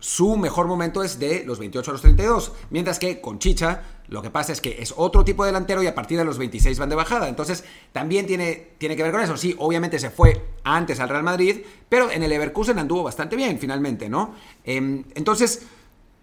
[0.00, 4.22] su mejor momento es de los 28 a los 32, mientras que con Chicha lo
[4.22, 6.80] que pasa es que es otro tipo de delantero y a partir de los 26
[6.80, 7.28] van de bajada.
[7.28, 9.36] Entonces también tiene, tiene que ver con eso.
[9.36, 13.60] Sí, obviamente se fue antes al Real Madrid, pero en el Leverkusen anduvo bastante bien
[13.60, 14.34] finalmente, ¿no?
[14.64, 15.62] Em, entonces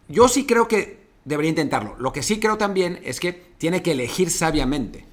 [0.10, 1.96] yo sí creo que debería intentarlo.
[1.98, 5.06] Lo que sí creo también es que tiene que elegir sabiamente.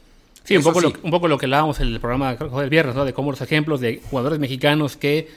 [0.42, 3.04] Sí, un poco, Lo, un poco lo que hablábamos en el programa del viernes, ¿no?
[3.04, 5.28] De cómo los ejemplos de jugadores mexicanos que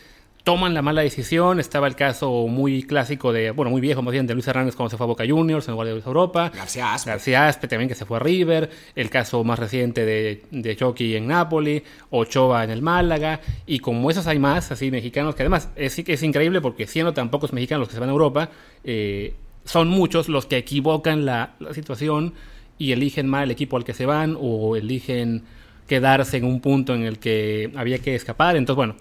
[0.48, 1.60] toman la mala decisión.
[1.60, 4.92] Estaba el caso muy clásico de, bueno, muy viejo más bien, de Luis Hernández cuando
[4.92, 6.54] se fue a Boca Juniors en lugar de Europa.
[6.56, 7.10] García Aspe.
[7.10, 8.70] García Aspe también que se fue a River.
[8.96, 11.84] El caso más reciente de, de Chucky en Napoli.
[12.12, 13.42] Ochoa en el Málaga.
[13.66, 17.30] Y como esos hay más, así mexicanos, que además es, es increíble porque siendo tan
[17.30, 18.50] pocos mexicanos los que se van a Europa,
[18.86, 19.34] eh,
[19.66, 22.34] son muchos los que equivocan la, la situación
[22.78, 25.44] y eligen mal el equipo al que se van o eligen
[25.88, 28.56] quedarse en un punto en el que había que escapar.
[28.56, 28.96] Entonces, bueno,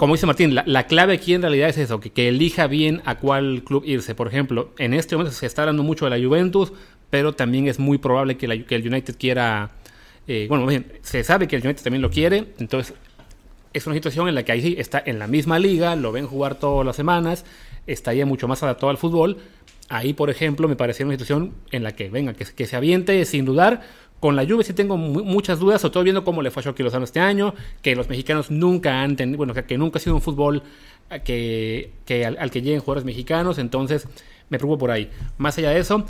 [0.00, 3.62] como dice Martín, la, clave aquí en realidad es eso, que, elija bien a cuál
[3.64, 4.14] club irse.
[4.14, 6.72] Por ejemplo, en este momento se está hablando mucho de la Juventus,
[7.10, 9.72] pero también es muy probable que, el United quiera...
[10.26, 12.96] Eh, bueno, bien, se sabe que el United también lo quiere, entonces
[13.74, 16.26] es una situación en la que ahí sí está en la misma liga, lo ven
[16.26, 17.44] jugar todas las semanas,
[17.86, 19.36] estaría mucho más adaptado al fútbol.
[19.90, 23.22] Ahí, por ejemplo, me parecía una situación en la que, venga, que, que se aviente
[23.26, 23.82] sin dudar,
[24.20, 26.82] con la Juve sí tengo muchas dudas, sobre todo viendo cómo le fue a Shoki
[26.82, 30.20] Lozano este año, que los mexicanos nunca han tenido, bueno, que, nunca ha sido un
[30.20, 30.62] fútbol
[31.24, 34.06] que, que al, que lleguen jugadores mexicanos, entonces
[34.50, 35.10] me preocupo por ahí.
[35.38, 36.04] Más allá de eso,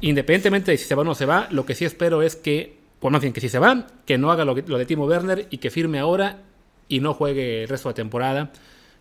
[0.00, 2.76] independientemente de si se va o no se va, lo que sí espero es que,
[3.00, 5.48] por más bien que si se va, que no haga lo, lo de Timo Werner
[5.50, 6.42] y que firme ahora
[6.88, 8.52] y no juegue el resto de temporada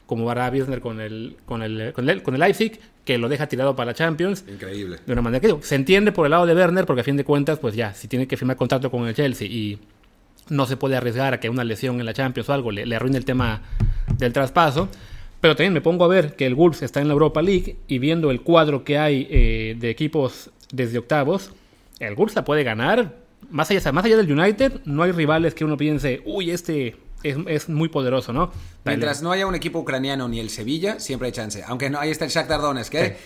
[0.06, 3.48] como hará Birner con el, con el, con el, con el Leipzig, que lo deja
[3.48, 4.46] tirado para la Champions.
[4.48, 5.00] Increíble.
[5.06, 7.18] De una manera que digo, se entiende por el lado de Werner, porque a fin
[7.18, 9.80] de cuentas, pues ya, si tiene que firmar contrato con el Chelsea y
[10.50, 12.96] no se puede arriesgar a que una lesión en la Champions o algo le, le
[12.96, 13.62] arruine el tema
[14.18, 14.90] del traspaso.
[15.42, 18.00] Pero también me pongo a ver que el Wolves está en la Europa League y
[18.00, 21.52] viendo el cuadro que hay eh, de equipos desde octavos,
[22.00, 23.16] el Wolves la puede ganar.
[23.52, 27.70] Más allá, más allá del United, no hay rivales que uno piense, uy, este es,
[27.70, 28.52] muy poderoso, ¿no?
[28.84, 31.64] Mientras no haya un equipo ucraniano ni el Sevilla, siempre hay chance.
[31.68, 33.18] Aunque no, ahí está el Shakhtar Donetsk, ¿eh?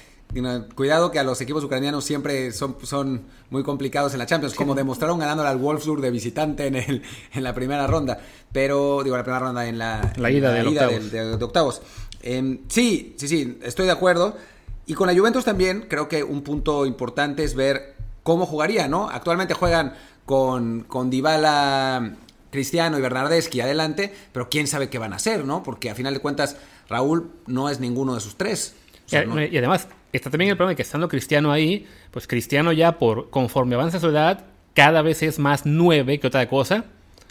[0.75, 4.75] Cuidado que a los equipos ucranianos siempre son, son muy complicados en la Champions, como
[4.75, 7.01] demostraron ganando al Wolfsburg de visitante en, el,
[7.33, 8.19] en la primera ronda.
[8.51, 11.11] Pero, digo, la primera ronda en la, la ida, de, octavos.
[11.11, 11.81] De, octavos.
[12.21, 14.37] Em, sí, sí, sí, estoy de acuerdo.
[14.85, 19.09] Y con la Juventus también creo que un punto importante es ver cómo jugaría, ¿no?
[19.09, 19.93] Actualmente juegan
[20.25, 22.15] con, con Dybala
[22.51, 25.63] Cristiano y Bernardeschi adelante, pero quién sabe qué van a hacer, ¿no?
[25.63, 26.57] Porque a final de cuentas
[26.87, 28.75] Raúl no es ninguno de sus tres.
[29.11, 29.15] y,
[29.57, 33.75] además está también el problema de que estando Cristiano ahí, pues Cristiano ya por conforme
[33.75, 36.85] avanza su edad, cada vez es más nueve que otra cosa.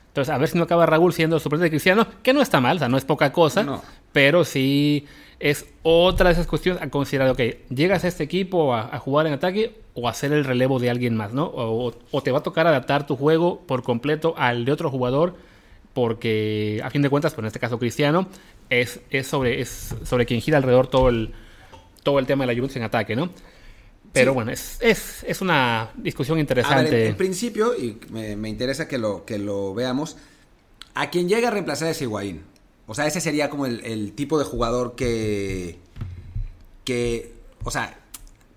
[0.09, 2.77] Entonces, a ver si no acaba Raúl siendo suplente de Cristiano, que no está mal,
[2.77, 5.07] o sea, no es poca cosa, pero sí
[5.41, 9.35] es otra de esas cuestiones a considerar, ok, llegas a este equipo a, jugar en
[9.35, 11.51] ataque o a hacer el relevo de alguien más, ¿no?
[11.55, 15.37] O, te va a tocar adaptar tu juego por completo al de otro jugador,
[15.95, 18.29] porque a fin de cuentas, pues en este caso Cristiano,
[18.69, 21.33] es, es, sobre, es sobre quien gira alrededor todo el,
[22.03, 23.31] todo el tema de la Juventus en ataque, ¿no?
[24.13, 27.09] Pero bueno, es, es, es, una discusión interesante.
[27.09, 30.17] en, principio, y me, interesa que lo, que lo veamos,
[30.95, 32.43] a quien llega a reemplazar es Higuaín.
[32.89, 35.79] O sea, ese sería como el, tipo de jugador que.
[36.85, 37.35] que.
[37.63, 38.01] O sea,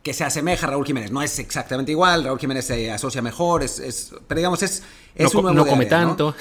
[0.01, 1.11] que se asemeja a Raúl Jiménez.
[1.11, 5.41] No es exactamente igual, Raúl Jiménez se asocia mejor, es, pero digamos, es, es no,
[5.41, 6.33] un No come tanto.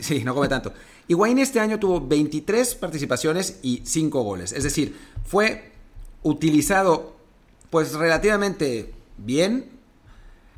[0.00, 0.74] Sí, no come tanto.
[1.08, 4.52] Higuaín este año tuvo 23 participaciones y 5 goles.
[4.52, 5.70] Es decir, fue
[6.24, 7.16] utilizado
[7.70, 9.70] pues relativamente bien,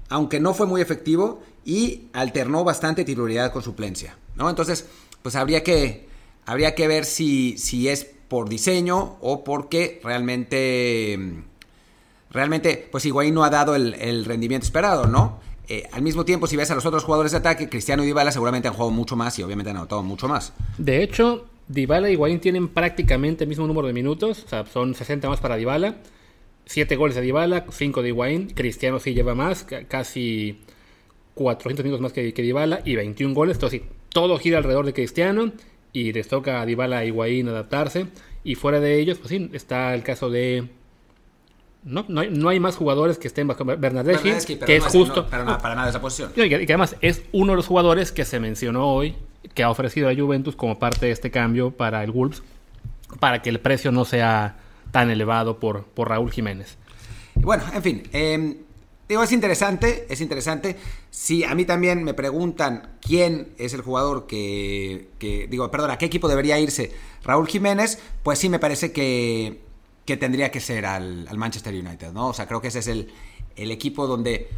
[0.08, 4.48] aunque no fue muy efectivo y alternó bastante titularidad con suplencia, ¿no?
[4.48, 4.86] Entonces,
[5.22, 6.07] pues habría que
[6.48, 11.42] Habría que ver si, si es por diseño o porque realmente,
[12.30, 15.40] realmente, pues Higuaín no ha dado el, rendimiento esperado, ¿no?
[15.68, 18.32] Eh, al mismo tiempo, si ves a los otros jugadores de ataque, Cristiano y Dybala
[18.32, 20.54] seguramente han jugado mucho más y obviamente han anotado mucho más.
[20.78, 24.94] De hecho, Dybala y Higuaín tienen prácticamente el mismo número de minutos, o sea, son
[24.94, 25.96] 60 más para Dybala,
[26.64, 30.62] 7 goles de Dybala, 5 de Higuaín, Cristiano sí lleva más, casi
[31.34, 34.94] 400 minutos más que, que Dybala y 21 goles, entonces sí, todo gira alrededor de
[34.94, 35.52] Cristiano
[35.92, 38.06] y les toca a Dybala y Higuaín adaptarse.
[38.44, 40.68] Y fuera de ellos, pues sí, está el caso de...
[41.84, 45.26] No, no, hay, más jugadores que estén bajo Bernardeschi, que es justo...
[45.28, 46.32] para, nada, de esa posición.
[46.34, 49.16] Y que, además es uno de los jugadores que se mencionó hoy,
[49.54, 52.42] que ha ofrecido a Juventus como parte de este cambio para el Wolves,
[53.20, 54.58] para que el precio no sea
[54.90, 56.76] tan elevado por, por Raúl Jiménez.
[57.36, 58.56] Bueno, en fin, em,
[59.08, 60.76] digo, es interesante, es interesante.
[61.10, 65.08] Si a mí también me preguntan quién es el jugador que,
[65.50, 66.92] digo, perdón, a qué equipo debería irse
[67.24, 69.60] Raúl Jiménez, pues sí me parece que,
[70.04, 72.28] que tendría que ser al, Manchester United, ¿no?
[72.28, 73.12] O sea, creo que ese es el,
[73.56, 74.48] el equipo donde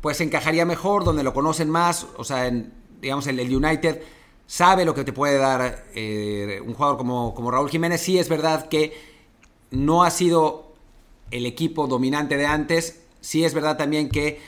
[0.00, 2.50] pues encajaría mejor, donde lo conocen más, o sea,
[3.00, 4.02] digamos, el, el United
[4.46, 8.00] sabe lo que te puede dar eh, un jugador como, como Raúl Jiménez.
[8.00, 8.92] Sí es verdad que
[9.70, 10.74] no ha sido
[11.30, 13.02] el equipo dominante de antes.
[13.20, 14.40] Sí es verdad también que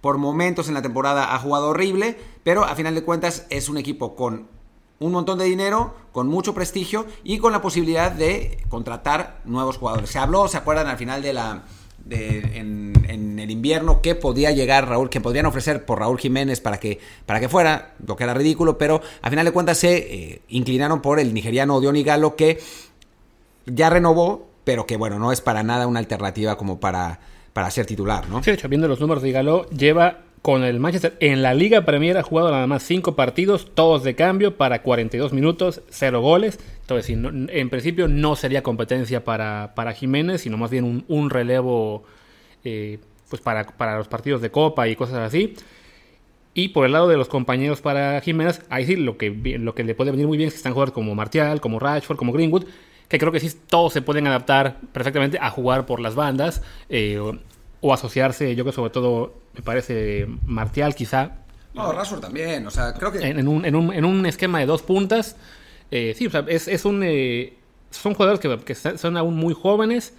[0.00, 3.76] por momentos en la temporada ha jugado horrible, pero a final de cuentas es un
[3.76, 4.46] equipo con
[4.98, 10.10] un montón de dinero, con mucho prestigio y con la posibilidad de contratar nuevos jugadores.
[10.10, 11.64] Se habló, ¿se acuerdan al final de la,
[12.10, 16.98] en, el invierno que podía llegar Raúl, que podrían ofrecer por Raúl Jiménez para que,
[17.26, 21.02] para que fuera, lo que era ridículo, pero a final de cuentas se eh, inclinaron
[21.02, 22.60] por el nigeriano Odioni Galo que
[23.66, 27.20] ya renovó, pero que bueno, no es para nada una alternativa como para,
[27.56, 28.42] para ser titular, ¿no?
[28.42, 31.86] Sí, de hecho, viendo los números de Galo, lleva con el Manchester en la Liga
[31.86, 36.58] Premier ha jugado nada más 5 partidos, todos de cambio para 42 minutos, 0 goles.
[36.82, 42.04] Entonces, en principio no sería competencia para, para Jiménez, sino más bien un, relevo
[42.62, 42.98] eh,
[43.30, 45.54] pues para, para, los partidos de Copa y cosas así.
[46.52, 49.82] Y por el lado de los compañeros para Jiménez, ahí sí lo que, lo que
[49.82, 52.66] le puede venir muy bien es que están jugadores como Martial, como Rashford, como Greenwood,
[53.08, 56.62] que creo que sí todos se pueden adaptar perfectamente a jugar por las bandas.
[56.88, 57.20] Eh,
[57.80, 61.38] o asociarse, yo que sobre todo me parece Martial quizá.
[61.74, 63.18] No, Rashford también, o sea, creo que...
[63.18, 65.36] En, un, en, un, en un, esquema de dos puntas,
[65.90, 67.02] eh, sí, o sea, es, es un...
[67.04, 67.54] Eh,
[67.90, 70.14] son jugadores que, que, son aún muy jóvenes,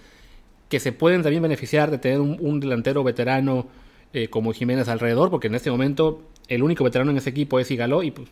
[0.68, 3.66] que se pueden también beneficiar de tener un, delantero veterano
[4.12, 7.70] eh, como Jiménez alrededor, porque en este momento el único veterano en ese equipo es
[7.70, 8.28] Igaló y pues,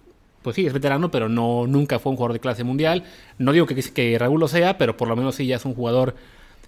[0.47, 3.03] pues sí, es veterano, pero no nunca fue un jugador de clase mundial.
[3.37, 6.15] No digo que, Raúl lo sea, pero por lo menos sí ya es un jugador,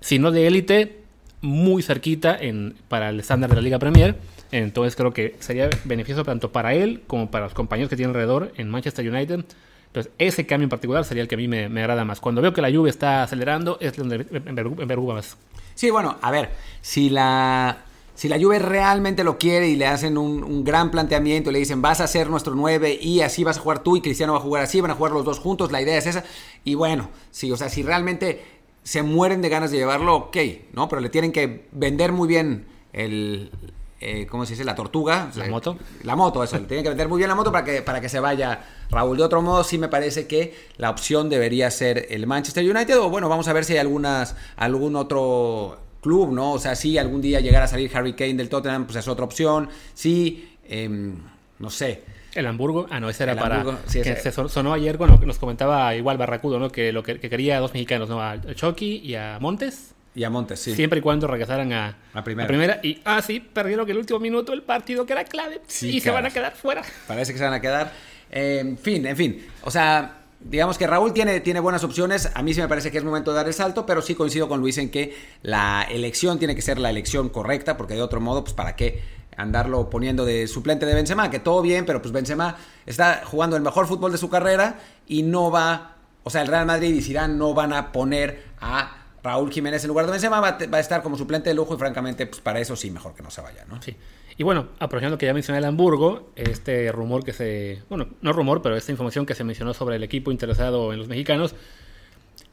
[0.01, 0.99] si no de élite,
[1.43, 4.17] muy cerquita en, para el estándar de la Liga Premier.
[4.51, 8.53] Entonces creo que sería beneficioso tanto para él como para los compañeros que tiene alrededor
[8.57, 9.45] en Manchester United.
[9.87, 12.19] Entonces ese cambio en particular sería el que a mí me, agrada más.
[12.19, 15.37] Cuando veo que la lluvia está acelerando es donde me preocupa más.
[15.77, 17.79] Sí, bueno, a ver, si la,
[18.19, 21.61] si la Juve realmente lo quiere y le hacen un, un, gran planteamiento y le
[21.61, 24.41] dicen vas a ser nuestro 9 y así vas a jugar tú y Cristiano va
[24.41, 26.25] a jugar así, van a jugar los dos juntos, la idea es esa.
[26.65, 28.45] Y bueno, sí, o sea, si realmente
[28.83, 30.37] se mueren de ganas de llevarlo, ok,
[30.73, 30.89] ¿no?
[30.89, 33.53] Pero le tienen que vender muy bien el,
[34.01, 34.65] eh, ¿cómo se dice?
[34.65, 35.31] La tortuga.
[35.37, 35.79] La moto.
[36.03, 36.59] La moto, eso.
[36.59, 39.17] le tienen que vender muy bien la moto para que, para que se vaya Raúl.
[39.17, 42.99] De otro modo, sí me parece que la opción debería ser el Manchester United.
[42.99, 46.53] O bueno, vamos a ver si hay algunas, algún otro club, ¿no?
[46.53, 49.25] O sea, si algún día llegara a salir Harry Kane del Tottenham, pues es otra
[49.25, 49.69] opción.
[49.95, 51.17] Sí, em,
[51.59, 52.03] no sé.
[52.35, 53.65] El Hamburgo, ah, no, ese era para.
[53.91, 56.71] que se sonó ayer, bueno, nos comentaba igual Barracudo, ¿no?
[56.71, 58.23] Que lo que, quería a dos mexicanos, ¿no?
[58.23, 59.95] A Chucky y a Montes.
[60.15, 60.75] Y a Montes, sí.
[60.75, 62.81] Siempre y cuando regresaran a, la primera.
[62.83, 65.61] Y, ah, sí, perdieron que el último minuto el partido que era clave.
[65.67, 66.83] Sí, y se van a quedar fuera.
[67.07, 67.93] Parece que se van a quedar.
[68.31, 69.47] en fin, en fin.
[69.63, 72.31] O sea, digamos que Raúl tiene, tiene buenas opciones.
[72.35, 74.49] A mí sí me parece que es momento de dar el salto, pero sí coincido
[74.49, 78.21] con Luis en que la elección tiene que ser la elección correcta, porque de otro
[78.21, 79.19] modo, pues, ¿para qué?
[79.39, 83.63] andarlo poniendo de suplente de Benzema, que todo bien, pero pues Benzema está jugando el
[83.63, 87.35] mejor fútbol de su carrera y no va, o sea, el Real Madrid y Zidane
[87.35, 91.17] no van a poner a Raúl Jiménez en lugar de Benzema, va, a estar como
[91.17, 93.81] suplente de lujo y francamente, pues para eso sí, mejor que no se vaya, ¿no?
[93.81, 93.97] Sí.
[94.39, 98.63] Y bueno, aprovechando que ya mencioné el Hamburgo, este rumor que se, bueno, no rumor,
[98.63, 101.57] pero esta información que se mencionó sobre el equipo interesado en los mexicanos,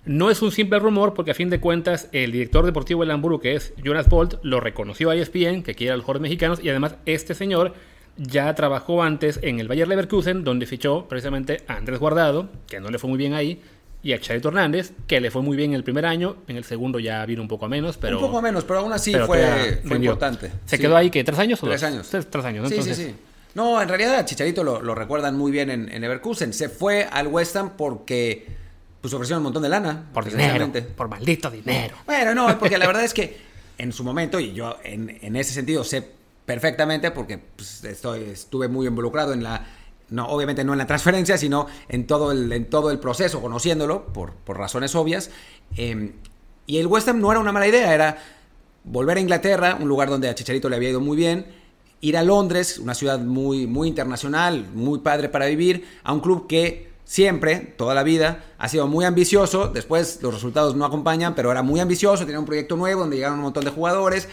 [0.03, 3.39] no es un simple rumor porque a fin de cuentas el director deportivo del Hamburgo,
[3.39, 6.69] que es Jonas Bolt, lo reconoció a ESPN, que quiere a los jugadores mexicanos, y
[6.69, 7.75] además este señor
[8.17, 12.89] ya trabajó antes en el Bayer Leverkusen, donde fichó precisamente a Andrés Guardado, que no
[12.89, 13.61] le fue muy bien ahí,
[14.05, 16.63] y a Charito Hernández, que le fue muy bien en el primer año, en el
[16.63, 18.19] segundo ya vino un poco menos, pero...
[18.19, 20.51] Un poco menos, pero aún así fue, importante.
[20.65, 22.07] ¿Se quedó ahí que tres años o tres años?
[22.07, 23.15] Tres, años, Sí, sí, sí.
[23.55, 26.53] No, en realidad a Chicharito lo, recuerdan muy bien en, en Leverkusen.
[26.53, 28.45] Se fue al West Ham porque
[29.01, 30.03] pues ofrecieron un montón de lana.
[30.13, 30.71] Por dinero.
[30.95, 31.95] Por maldito dinero.
[32.05, 33.37] Bueno, no, porque la verdad es que
[33.79, 36.07] en su momento, y yo en, ese sentido sé
[36.45, 39.65] perfectamente, porque pues, estoy, estuve muy involucrado en la.
[40.09, 44.07] No, obviamente no en la transferencia, sino en todo el, en todo el proceso, conociéndolo,
[44.07, 45.31] por, por razones obvias.
[45.75, 46.13] Em,
[46.67, 48.17] y el West Ham no era una mala idea, era
[48.83, 51.47] volver a Inglaterra, un lugar donde a Chicharito le había ido muy bien,
[52.01, 56.47] ir a Londres, una ciudad muy, muy internacional, muy padre para vivir, a un club
[56.47, 59.69] que siempre, toda la vida, ha sido muy ambicioso.
[59.69, 62.25] Después los resultados no acompañan, pero era muy ambicioso.
[62.25, 64.27] Tenía un proyecto nuevo donde llegaron un montón de jugadores.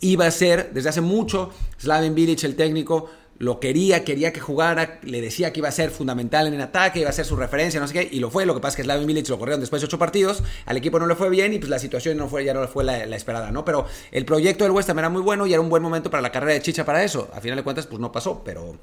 [0.00, 5.00] Iba a ser, desde hace mucho, Slaven Bilic, el técnico, lo quería, quería que jugara,
[5.02, 7.80] le decía que iba a ser fundamental en el ataque, iba a ser su referencia,
[7.80, 8.46] no sé qué, y lo fue.
[8.46, 10.98] Lo que pasa es que Slaven Milic lo corrieron después de ocho partidos, al equipo
[10.98, 13.16] no le fue bien y pues la situación no fue, ya no fue la, la,
[13.16, 13.64] esperada, ¿no?
[13.64, 16.20] Pero el proyecto del West Ham era muy bueno y era un buen momento para
[16.20, 17.30] la carrera de Chicha para eso.
[17.34, 18.76] A final de cuentas, pues no pasó, pero.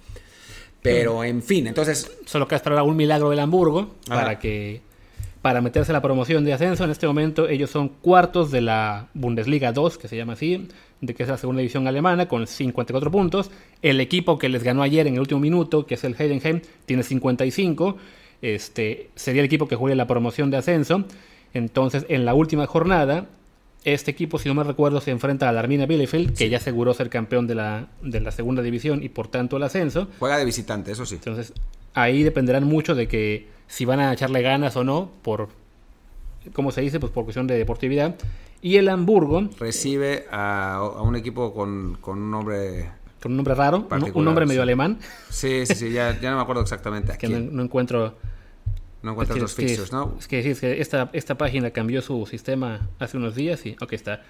[0.82, 2.12] Pero en fin, entonces.
[2.26, 4.82] Solo que esperar un milagro del Hamburgo para que.
[5.42, 9.08] Para meterse a la promoción de ascenso, en este momento ellos son cuartos de la
[9.14, 10.68] Bundesliga 2, que se llama así,
[11.02, 13.52] de que es la segunda división alemana, con 54 puntos.
[13.82, 17.04] El equipo que les ganó ayer en el último minuto, que es el Heidenheim, tiene
[17.04, 17.98] 55.
[18.42, 21.06] Este, sería el equipo que juegue la promoción de ascenso.
[21.54, 23.28] Entonces, en la última jornada,
[23.84, 26.50] este equipo, si no me recuerdo, se enfrenta al Arminia Bielefeld, que sí.
[26.50, 30.08] ya aseguró ser campeón de la, de la segunda división y por tanto el ascenso.
[30.20, 31.16] Juega de visitante, eso sí.
[31.16, 31.54] Entonces,
[31.94, 35.50] ahí dependerán mucho de que si van a echarle ganas o no, por,
[36.54, 37.00] ¿cómo se dice?
[37.00, 38.16] Pues por cuestión de deportividad.
[38.62, 39.50] Y el Hamburgo...
[39.60, 42.92] Recibe a, a un equipo con, con, un nombre...
[43.22, 45.00] Con un nombre raro, un nombre medio alemán.
[45.30, 47.18] Sí, sí, sí, ya, ya no me acuerdo exactamente.
[47.18, 48.16] que no, no, encuentro...
[49.02, 50.16] No encuentras es que, los fixtures, ¿no?
[50.20, 53.78] Es que sí, es que esta, esta página cambió su sistema hace unos días y...
[53.82, 54.24] Ok, está.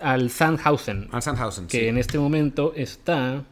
[0.00, 1.08] Al Sandhausen.
[1.12, 1.86] Al Sandhausen, Que sí.
[1.86, 3.44] en este momento está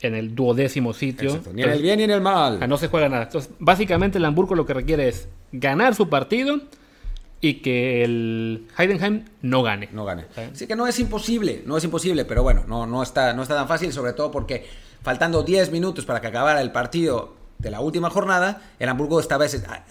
[0.00, 1.30] en el duodécimo sitio.
[1.30, 1.52] Exacto.
[1.52, 2.66] Ni en el bien ni en el mal.
[2.68, 3.24] No se juega nada.
[3.24, 6.60] Entonces, básicamente el Hamburgo lo que requiere es ganar su partido
[7.40, 9.88] y que el Heidenheim no gane.
[9.92, 10.24] No gane.
[10.52, 13.54] Así que no es imposible, no es imposible, pero bueno, no, no, está, no está
[13.54, 14.66] tan fácil, sobre todo porque
[15.02, 19.46] faltando 10 minutos para que acabara el partido de la última jornada, el Hamburgo estaba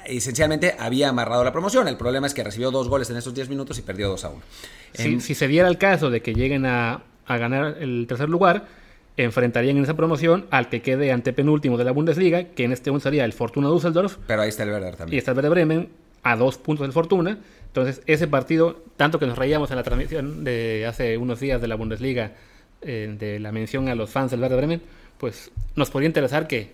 [0.06, 1.88] esencialmente había amarrado la promoción.
[1.88, 4.30] El problema es que recibió dos goles en esos 10 minutos y perdió 2 a
[4.30, 4.42] 1.
[4.94, 5.22] Si, en...
[5.22, 8.68] si se diera el caso de que lleguen a, a ganar el tercer lugar,
[9.18, 13.04] enfrentarían en esa promoción al que quede antepenúltimo de la Bundesliga, que en este momento
[13.04, 14.18] sería el Fortuna Düsseldorf.
[14.28, 15.16] Pero ahí está el Werder también.
[15.16, 15.90] Y está el Werder Bremen
[16.26, 17.38] a dos puntos del Fortuna.
[17.68, 21.68] Entonces, ese partido, tanto que nos reíamos en la transmisión de hace unos días de
[21.68, 22.34] la Bundesliga,
[22.82, 24.82] eh, de la mención a los fans del Werder Bremen,
[25.20, 26.74] pues nos podría interesar que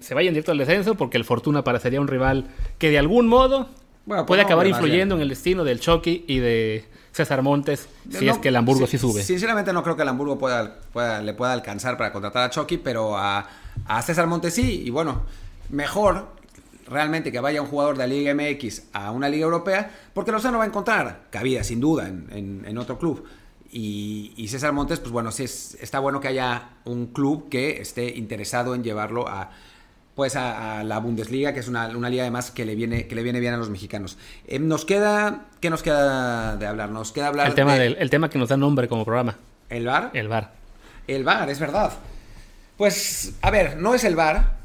[0.00, 2.46] se vayan directo al descenso, porque el Fortuna parecería un rival
[2.78, 3.68] que de algún modo
[4.04, 7.88] bueno, pues puede no, acabar influyendo en el destino del Chucky y de César Montes
[8.10, 9.22] si no, es que el Hamburgo sí, sí, sube.
[9.22, 12.78] Sinceramente no creo que el Hamburgo pueda, pueda, le pueda alcanzar para contratar a Chucky,
[12.78, 13.46] pero a,
[13.86, 14.82] a, César Montes sí.
[14.84, 15.22] Y bueno,
[15.70, 16.37] mejor
[16.88, 20.58] realmente que vaya un jugador de la Liga MX a una Liga Europea, porque Lozano
[20.58, 23.24] va a encontrar cabida, sin duda, en, en, en otro club.
[23.70, 27.82] Y, y, César Montes, pues bueno, sí es, está bueno que haya un club que
[27.82, 29.50] esté interesado en llevarlo a
[30.14, 33.14] pues a, a, la Bundesliga, que es una, una, liga además que le viene que
[33.14, 34.18] le viene bien a los mexicanos.
[34.48, 36.90] Eh, nos queda ¿qué nos queda de hablar?
[36.90, 39.36] Nos queda hablar el tema de, del, el tema que nos da nombre como programa.
[39.68, 40.10] ¿El VAR?
[40.14, 40.52] El VAR.
[41.06, 41.92] El VAR, es verdad.
[42.76, 44.57] Pues a ver, no es el VAR,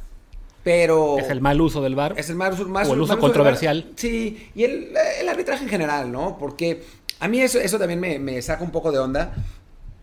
[0.63, 2.13] pero es el mal uso del VAR.
[2.17, 3.91] Es el mal uso más o el uso controversial.
[3.95, 6.37] Sí, y el, el, arbitraje en general, ¿no?
[6.37, 6.83] Porque
[7.19, 9.33] a mí eso eso también me, me saca un poco de onda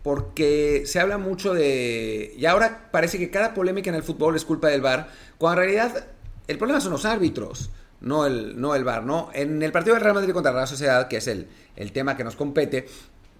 [0.03, 2.33] porque se habla mucho de...
[2.37, 5.67] Y ahora parece que cada polémica en el fútbol es culpa del VAR, cuando en
[5.67, 6.07] realidad
[6.47, 7.69] el problema son los árbitros,
[7.99, 9.29] no el, no el VAR, ¿no?
[9.33, 12.23] En el partido del Real Madrid contra la Sociedad, que es el, el tema que
[12.23, 12.87] nos compete,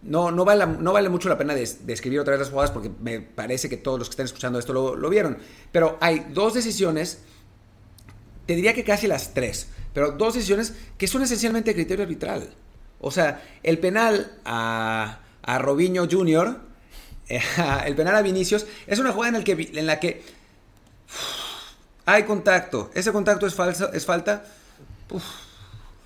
[0.03, 2.89] no, no, vale, no vale mucho la pena describir de otra vez las jugadas porque
[3.01, 5.37] me parece que todos los que están escuchando esto lo, lo vieron.
[5.71, 7.19] Pero hay dos decisiones,
[8.45, 12.49] te diría que casi las tres, pero dos decisiones que son esencialmente criterio arbitral.
[12.99, 16.59] O sea, el penal a a Robinho Jr.,
[17.29, 17.41] eh,
[17.85, 20.23] el penal a Vinicius, es una jugada en, el que, en la que
[21.07, 22.91] uff, hay contacto.
[22.93, 24.45] Ese contacto es, falso, es falta.
[25.09, 25.23] Uf.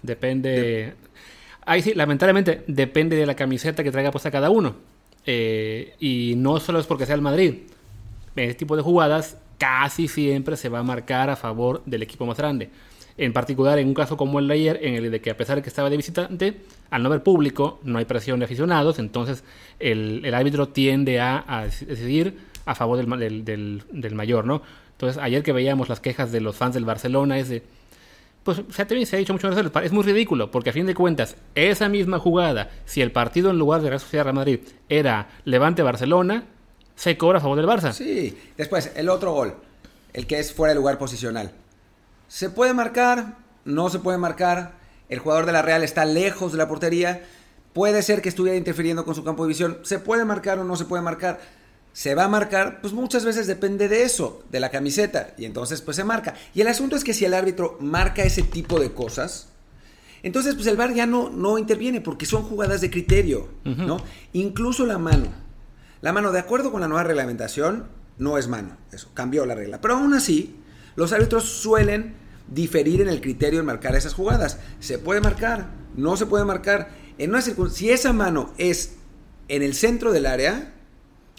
[0.01, 0.49] Depende.
[0.49, 0.95] De...
[1.65, 4.75] Ahí sí, lamentablemente, depende de la camiseta que traiga puesta cada uno.
[5.25, 7.55] Eh, y no solo es porque sea el Madrid.
[8.35, 12.25] En este tipo de jugadas casi siempre se va a marcar a favor del equipo
[12.25, 12.69] más grande.
[13.17, 15.55] En particular, en un caso como el de ayer, en el de que a pesar
[15.55, 19.43] de que estaba de visitante, al no haber público, no hay presión de aficionados, entonces
[19.79, 24.61] el, árbitro tiende a, decidir a favor del, del, mayor, ¿no?
[24.91, 27.63] Entonces, ayer que veíamos las quejas de los fans del Barcelona, es de.
[28.45, 31.35] Pues se, se ha dicho muchas veces, es muy ridículo, porque a fin de cuentas,
[31.55, 36.45] esa misma jugada, si el partido en lugar de Real Sociedad Real Madrid era Levante-Barcelona,
[36.95, 37.91] se cobra a favor del Barça.
[37.91, 39.55] Sí, después, el otro gol,
[40.13, 41.53] el que es fuera de lugar posicional.
[42.27, 43.39] ¿Se puede marcar?
[43.65, 44.73] ¿No se puede marcar?
[45.09, 47.23] El jugador de la Real está lejos de la portería.
[47.73, 49.79] Puede ser que estuviera interfiriendo con su campo de visión.
[49.81, 51.39] ¿Se puede marcar o no se puede marcar?
[51.95, 52.81] ¿Se va a marcar?
[52.81, 55.33] Pues muchas veces depende de eso, de la camiseta.
[55.37, 56.33] Y entonces pues se marca.
[56.53, 59.47] Y el asunto es que si el árbitro marca ese tipo de cosas,
[60.21, 63.85] entonces pues el VAR ya no, no interviene porque son jugadas de criterio, uh -huh.
[63.85, 63.97] ¿no?
[64.33, 65.27] Incluso la mano.
[66.01, 67.85] La mano, de acuerdo con la nueva reglamentación,
[68.17, 68.75] no es mano.
[68.91, 69.79] Eso, cambió la regla.
[69.79, 70.57] Pero aún así,
[70.97, 72.15] los árbitros suelen
[72.49, 74.59] diferir en el criterio en marcar esas jugadas.
[74.81, 76.89] Se puede marcar, no se puede marcar.
[77.17, 78.95] En una si esa mano es
[79.47, 80.73] en el centro del área,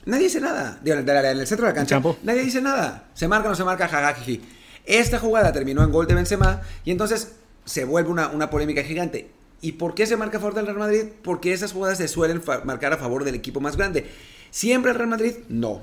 [0.06, 0.78] Nadie dice nada.
[0.82, 2.00] Digo, en el centro de la cancha.
[2.22, 3.08] Nadie dice nada.
[3.14, 4.40] Se marca o no se marca, jajajiji.
[4.84, 7.32] Esta jugada terminó en gol de Benzema y entonces
[7.64, 9.30] se vuelve una, una polémica gigante.
[9.60, 11.04] ¿Y por qué se marca a favor del Real Madrid?
[11.22, 14.08] Porque esas jugadas se suelen marcar a favor del equipo más grande.
[14.50, 15.34] ¿Siempre el Real Madrid?
[15.48, 15.82] No.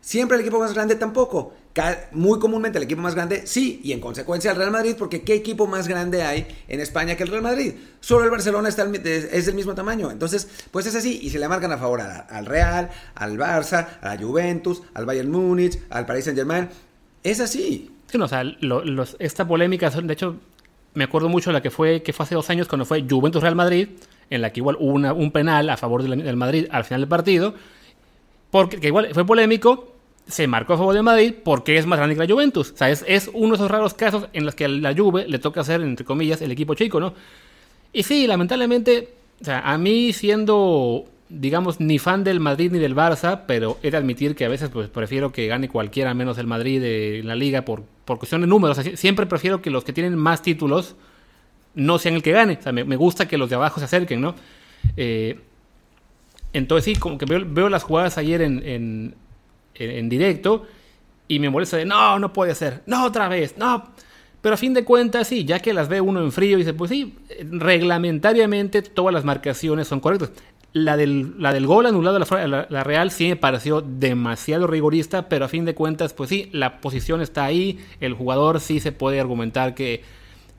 [0.00, 0.94] ¿Siempre el equipo más grande?
[0.94, 1.54] Tampoco.
[2.12, 5.34] Muy comúnmente el equipo más grande, sí, y en consecuencia el Real Madrid, porque ¿qué
[5.34, 7.74] equipo más grande hay en España que el Real Madrid?
[8.00, 10.10] Solo el Barcelona está es del mismo tamaño.
[10.10, 14.14] Entonces, pues es así, y se le marcan a favor al Real, al Barça, a
[14.14, 16.68] la Juventus, al Bayern Múnich, al Paris Saint Germain.
[17.22, 17.90] Es así.
[18.10, 18.42] Sí, no, o sea,
[19.18, 20.36] esta polémica, de hecho,
[20.94, 23.42] me acuerdo mucho de la que fue, que fue hace dos años cuando fue Juventus
[23.42, 23.90] Real Madrid,
[24.30, 27.54] en la que igual hubo un penal a favor del, Madrid al final del partido,
[28.50, 29.92] porque que igual fue polémico,
[30.26, 32.72] se marcó a favor del Madrid porque es más grande que la Juventus.
[32.72, 35.38] O sea, es, uno de esos raros casos en los que a la Juve le
[35.38, 37.14] toca ser, entre comillas, el equipo chico, ¿no?
[37.92, 39.08] Y sí, lamentablemente,
[39.40, 43.90] o sea, a mí siendo, digamos, ni fan del Madrid ni del Barça, pero he
[43.90, 47.34] de admitir que a veces pues, prefiero que gane cualquiera menos el Madrid en la
[47.34, 48.78] liga por, por cuestión de números.
[48.94, 50.94] siempre prefiero que los que tienen más títulos
[51.74, 52.58] no sean el que gane.
[52.60, 54.34] O sea, me, gusta que los de abajo se acerquen, ¿no?
[54.96, 55.38] Eh,
[56.58, 59.14] entonces sí, como que veo, las jugadas ayer en
[59.78, 60.64] en, directo
[61.26, 63.90] y me molesta de, no, no puede ser, no otra vez, no.
[64.40, 66.72] Pero a fin de cuentas, sí, ya que las ve uno en frío y dice,
[66.72, 67.16] pues sí,
[67.50, 70.30] reglamentariamente todas las marcaciones son correctas.
[70.72, 75.28] La del, la del gol anulado a la, la, Real sí me pareció demasiado rigorista,
[75.28, 78.92] pero a fin de cuentas, pues sí, la posición está ahí, el jugador sí se
[78.92, 80.02] puede argumentar que,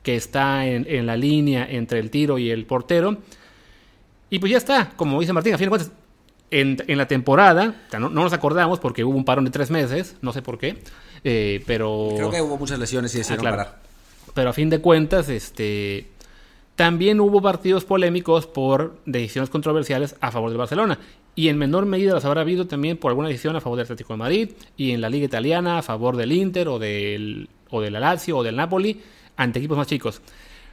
[0.02, 3.18] que está en, en la línea entre el tiro y el portero.
[4.30, 5.92] Y pues ya está, como dice Martín, a fin de cuentas,
[6.50, 10.42] en, la temporada, no, nos acordamos porque hubo un parón de tres meses, no sé
[10.42, 10.78] por qué,
[11.22, 12.10] eh, pero...
[12.16, 13.78] Creo que hubo muchas lesiones y decidieron ah, parar.
[14.34, 16.08] Pero a fin de cuentas, este...
[16.76, 20.98] También hubo partidos polémicos por decisiones controversiales a favor del Barcelona.
[21.34, 24.14] Y en menor medida las habrá habido también por alguna decisión a favor del Atlético
[24.14, 24.50] de Madrid.
[24.78, 28.42] Y en la Liga Italiana a favor del Inter o del, o del Lazio o
[28.42, 28.98] del Napoli
[29.36, 30.22] ante equipos más chicos.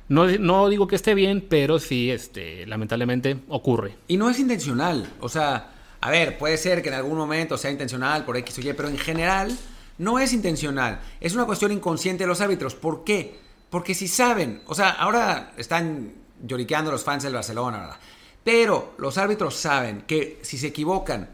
[0.09, 3.97] No, no, digo que esté bien, pero sí, este, lamentablemente ocurre.
[4.07, 5.11] Y no es intencional.
[5.19, 8.61] O sea, a ver, puede ser que en algún momento sea intencional por X o
[8.61, 9.57] Y, pero en general
[9.97, 11.01] no es intencional.
[11.19, 12.75] Es una cuestión inconsciente de los árbitros.
[12.75, 13.39] ¿Por qué?
[13.69, 17.97] Porque si saben, o sea, ahora están lloriqueando los fans del Barcelona, ¿verdad?
[18.43, 21.29] Pero los árbitros saben que si se equivocan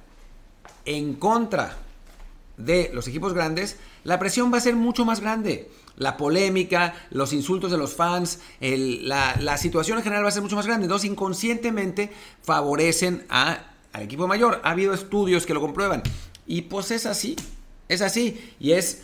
[0.85, 1.77] en contra
[2.57, 7.33] de los equipos grandes, la presión va a ser mucho más grande la polémica, los
[7.33, 10.85] insultos de los fans, la, situación en general va a ser mucho más grande.
[10.85, 13.59] Entonces, inconscientemente favorecen a,
[13.91, 14.61] al equipo mayor.
[14.63, 16.03] Ha habido estudios que lo comprueban.
[16.45, 17.35] Y pues es así,
[17.87, 18.53] es así.
[18.59, 19.03] Y es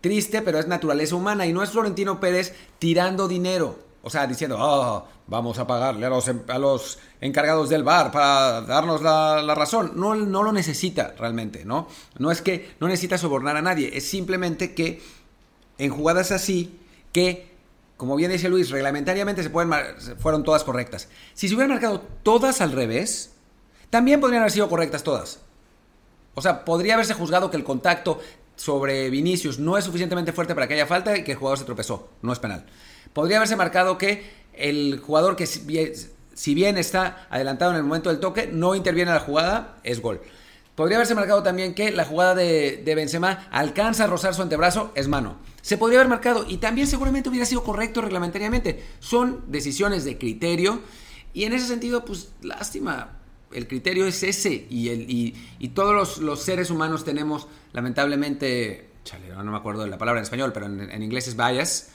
[0.00, 1.46] triste, pero es naturaleza humana.
[1.46, 3.78] Y no es Florentino Pérez tirando dinero.
[4.02, 8.60] O sea, diciendo, oh, vamos a pagarle a los, a los encargados del bar para
[8.62, 9.92] darnos la, la, razón.
[9.96, 11.88] No, no lo necesita realmente, ¿no?
[12.18, 13.90] No es que no necesita sobornar a nadie.
[13.96, 15.02] Es simplemente que
[15.78, 16.78] en jugadas así
[17.12, 17.50] que,
[17.96, 19.72] como bien dice Luis, reglamentariamente se pueden
[20.18, 21.08] fueron todas correctas.
[21.34, 23.32] Si se hubieran marcado todas al revés,
[23.90, 25.40] también podrían haber sido correctas todas.
[26.34, 28.20] O sea, podría haberse juzgado que el contacto
[28.56, 31.64] sobre Vinicius no es suficientemente fuerte para que haya falta y que el jugador se
[31.64, 32.10] tropezó.
[32.22, 32.66] No es penal.
[33.12, 38.20] Podría haberse marcado que el jugador que si bien está adelantado en el momento del
[38.20, 40.20] toque, no interviene en la jugada, es gol.
[40.76, 45.08] Podría haberse marcado también que la jugada de, Benzema alcanza a rozar su antebrazo, es
[45.08, 45.38] mano.
[45.62, 48.84] Se podría haber marcado y también seguramente hubiera sido correcto reglamentariamente.
[49.00, 50.82] Son decisiones de criterio
[51.32, 53.16] y en ese sentido, pues lástima.
[53.52, 59.82] El criterio es ese y, todos los, seres humanos tenemos, lamentablemente, chale, no me acuerdo
[59.82, 61.88] de la palabra en español, pero en, en inglés es bias.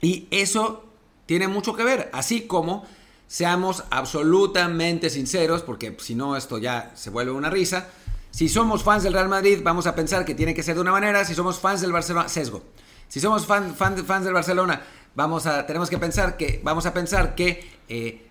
[0.00, 0.84] Y eso
[1.26, 2.86] tiene mucho que ver, así como
[3.30, 7.86] seamos absolutamente sinceros, porque si no esto ya se vuelve una risa.
[8.32, 10.90] Si somos fans del Real Madrid, vamos a pensar que tiene que ser de una
[10.90, 11.24] manera.
[11.24, 12.64] Si somos fans del Barcelona, sesgo.
[13.06, 14.82] Si somos fan, fans del Barcelona,
[15.14, 18.26] vamos a, tenemos que pensar que, vamos a pensar que, eh,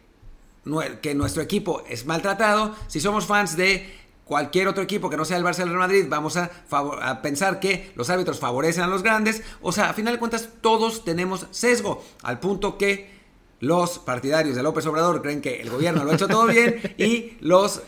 [1.01, 2.75] que nuestro equipo es maltratado.
[2.87, 3.89] Si somos fans de
[4.25, 7.93] cualquier otro equipo que no sea el Barcelona Real Madrid, vamos a, a, pensar que
[7.95, 9.43] los árbitros favorecen a los grandes.
[9.61, 13.18] O sea, a final de cuentas, todos tenemos sesgo, al punto que
[13.59, 17.33] los partidarios de López Obrador creen que el gobierno lo ha hecho todo bien y
[17.41, 17.81] los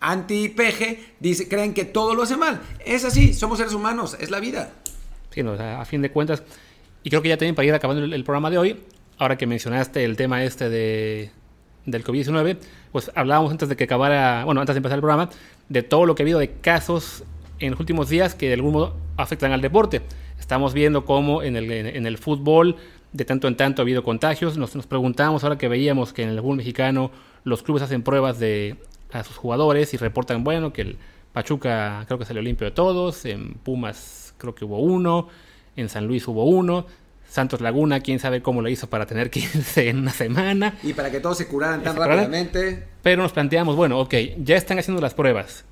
[0.00, 1.14] anti-peje
[1.48, 2.60] creen que todo lo hace mal.
[2.84, 4.72] Es así, somos seres humanos, es la vida.
[5.30, 6.42] Sí, a fin de cuentas,
[7.02, 8.80] y creo que ya también para ir acabando el, programa de hoy,
[9.18, 11.30] ahora que mencionaste el tema este de,
[11.86, 12.56] del COVID-19,
[12.92, 15.28] pues hablábamos antes de que acabara, bueno, antes de empezar el programa,
[15.68, 17.24] de todo lo que ha habido de casos
[17.58, 20.02] en los últimos días que de algún modo afectan al deporte.
[20.38, 22.76] Estamos viendo cómo en el, en el fútbol
[23.14, 24.58] de tanto en tanto ha habido contagios.
[24.58, 27.10] Nos, nos preguntamos ahora que veíamos que en el fútbol mexicano
[27.44, 28.76] los clubes hacen pruebas de,
[29.12, 30.98] a sus jugadores y reportan, bueno, que el
[31.32, 35.28] Pachuca creo que salió limpio de todos, en Pumas creo que hubo uno,
[35.76, 36.86] en San Luis hubo uno,
[37.28, 40.74] Santos Laguna, quién sabe cómo lo hizo para tener 15 en una semana.
[40.82, 42.84] Y para que todos se curaran tan rápidamente.
[43.02, 45.64] Pero nos planteamos, bueno, ok, ya están haciendo las pruebas.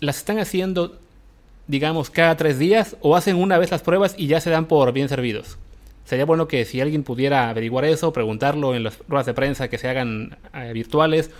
[0.00, 0.98] ¿Las están haciendo,
[1.68, 4.92] digamos, cada tres días o hacen una vez las pruebas y ya se dan por
[4.92, 5.58] bien servidos?
[6.04, 9.78] Sería bueno que si alguien pudiera averiguar eso, preguntarlo en las ruedas de prensa que
[9.78, 11.30] se hagan eh, virtuales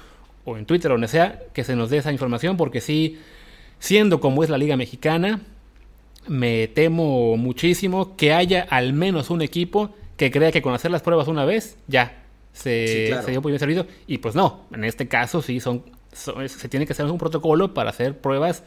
[0.45, 3.19] o en Twitter o donde sea, que se nos dé esa información, porque sí,
[3.79, 5.41] siendo como es la Liga Mexicana,
[6.27, 11.03] me temo muchísimo que haya al menos un equipo que crea que con hacer las
[11.03, 13.87] pruebas una vez, ya, se, dio por bien servido.
[14.07, 17.91] Y pues no, en este caso sí son, se tiene que hacer un protocolo para
[17.91, 18.63] hacer pruebas.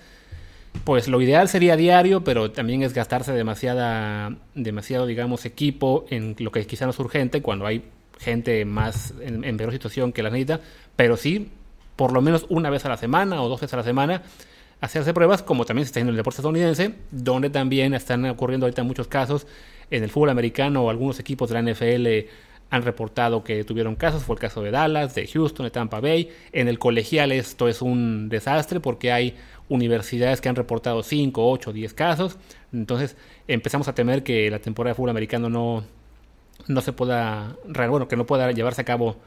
[0.84, 6.52] Pues lo ideal sería diario, pero también es gastarse demasiada, demasiado, digamos, equipo en lo
[6.52, 7.84] que quizá no es urgente cuando hay
[8.20, 10.60] gente más en, peor situación que la necesita.
[10.96, 11.52] Pero sí,
[11.96, 14.24] por lo menos una vez a la semana o dos veces a la semana,
[14.82, 18.66] hacerse pruebas, como también se está haciendo en el deporte estadounidense, donde también están ocurriendo
[18.66, 19.48] ahorita muchos casos.
[19.90, 22.30] En el fútbol americano, algunos equipos de la NFL
[22.74, 26.32] han reportado que tuvieron casos, fue el caso de Dallas, de Houston, de Tampa Bay.
[26.52, 29.36] En el colegial esto es un desastre porque hay
[29.70, 32.38] universidades que han reportado 5, 8, 10 casos.
[32.72, 33.16] Entonces
[33.48, 35.84] empezamos a temer que la temporada de fútbol americano no,
[36.68, 39.18] no se pueda, bueno, que no pueda llevarse a cabo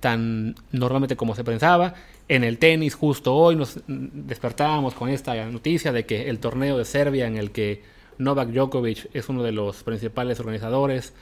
[0.00, 1.94] tan normalmente como se pensaba.
[2.28, 6.84] En el tenis, justo hoy nos despertábamos con esta noticia de que el torneo de
[6.84, 7.82] Serbia, en el que
[8.18, 11.14] Novak Djokovic es uno de los principales organizadores,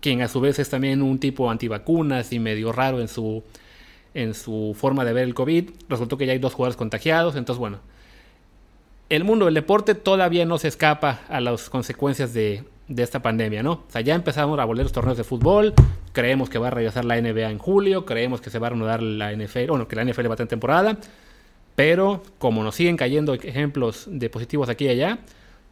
[0.00, 3.42] quien a su vez es también un tipo antivacunas y medio raro en su,
[4.14, 7.58] en su forma de ver el COVID, resultó que ya hay dos jugadores contagiados, entonces
[7.58, 7.80] bueno,
[9.08, 13.62] el mundo del deporte todavía no se escapa a las consecuencias de, de esta pandemia,
[13.62, 13.72] ¿no?
[13.72, 15.74] O sea, ya empezamos a volver los torneos de fútbol,
[16.12, 19.02] creemos que va a regresar la NBA en julio, creemos que se va a reanudar
[19.02, 20.98] la NFL, bueno, que la NFL va a tener temporada,
[21.74, 25.18] pero como nos siguen cayendo ejemplos de positivos aquí y allá,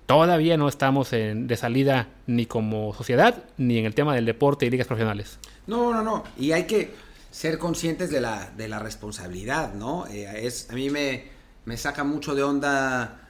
[0.06, 4.70] todavía no estamos de salida ni como sociedad, ni en el tema del deporte y
[4.70, 5.38] ligas profesionales.
[5.66, 6.90] No, no, no, y hay que
[7.32, 10.06] ser conscientes de la, de la responsabilidad, ¿no?
[10.06, 11.24] Eh, es, a mí me,
[11.64, 13.26] me saca mucho de onda,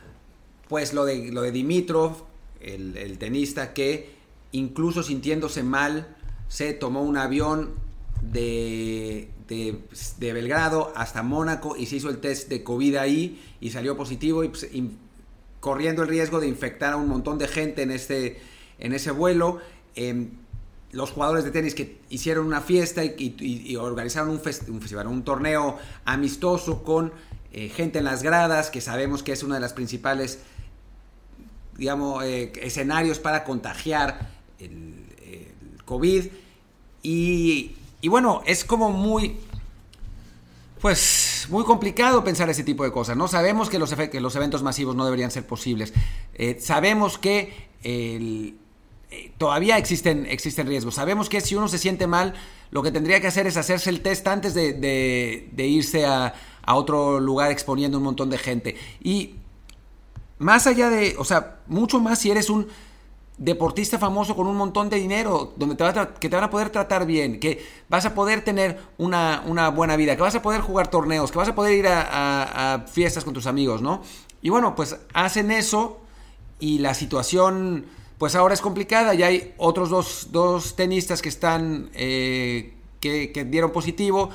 [0.69, 2.25] pues, lo de, lo de Dimitrov,
[2.61, 4.15] el, tenista que
[4.51, 6.17] incluso sintiéndose mal
[6.49, 7.75] se tomó un avión
[8.21, 13.97] de, de, Belgrado hasta Mónaco y se hizo el test de COVID ahí y salió
[13.97, 14.69] positivo y pues,
[15.61, 18.41] corriendo el riesgo de infectar a un montón de gente en, este,
[18.79, 19.61] en ese vuelo.
[19.95, 20.31] Em,
[20.93, 26.83] los jugadores de tenis que hicieron una fiesta y, organizaron un, festival, un torneo amistoso
[26.83, 27.13] con
[27.53, 30.41] eh, gente en las gradas, que sabemos que es una de las principales
[31.77, 35.03] digamos, eh, escenarios para contagiar el,
[35.85, 36.27] COVID.
[37.03, 37.75] Y,
[38.09, 39.37] bueno, es como muy,
[40.81, 43.29] pues, muy complicado pensar ese tipo de cosas, ¿no?
[43.29, 45.93] Sabemos que los, eventos masivos no deberían ser posibles.
[46.35, 48.55] Eh, sabemos que eh,
[49.39, 50.95] todavía existen, existen riesgos.
[50.95, 52.35] Sabemos que si uno se siente mal,
[52.71, 56.35] lo que tendría que hacer es hacerse el test antes de, irse a,
[56.67, 58.77] otro lugar exponiendo un montón de gente.
[59.03, 59.35] Y
[60.39, 62.69] más allá de, o sea, mucho más si eres un
[63.39, 65.85] deportista famoso con un montón de dinero, donde te
[66.21, 70.17] que te van a poder tratar bien, que vas a poder tener una, buena vida,
[70.17, 73.47] que vas a poder jugar torneos, que vas a poder ir a, fiestas con tus
[73.47, 74.03] amigos, ¿no?
[74.43, 76.01] Y bueno, pues hacen eso
[76.59, 77.87] y la situación,
[78.23, 79.15] pues ahora es complicada.
[79.15, 84.31] Ya hay otros dos, tenistas que están, eh, que, dieron positivo.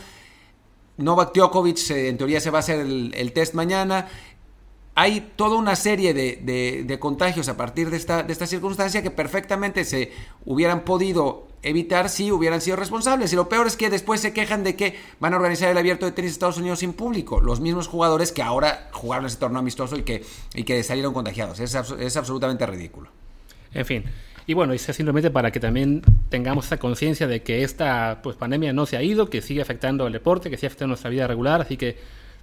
[0.98, 4.10] Novak Djokovic, eh, en teoría se va a hacer el, test mañana
[4.94, 9.86] hay toda una serie de, contagios a partir de esta, de esta circunstancia que perfectamente
[9.86, 10.12] se
[10.44, 13.32] hubieran podido evitar si hubieran sido responsables.
[13.32, 16.06] Y lo peor es que después se quejan de que van a organizar el abierto
[16.06, 17.40] de tenis de Estados Unidos sin público.
[17.40, 20.26] Los mismos jugadores que ahora jugaron ese torneo amistoso y que,
[20.56, 21.62] y que salieron contagiados.
[21.62, 23.12] Es, es absolutamente ridículo.
[23.74, 24.04] En fin.
[24.46, 28.72] Y bueno, y simplemente para que también tengamos esa conciencia de que esta pues, pandemia
[28.72, 31.60] no se ha ido, que sigue afectando al deporte, que sigue afectando nuestra vida regular.
[31.60, 31.98] Así que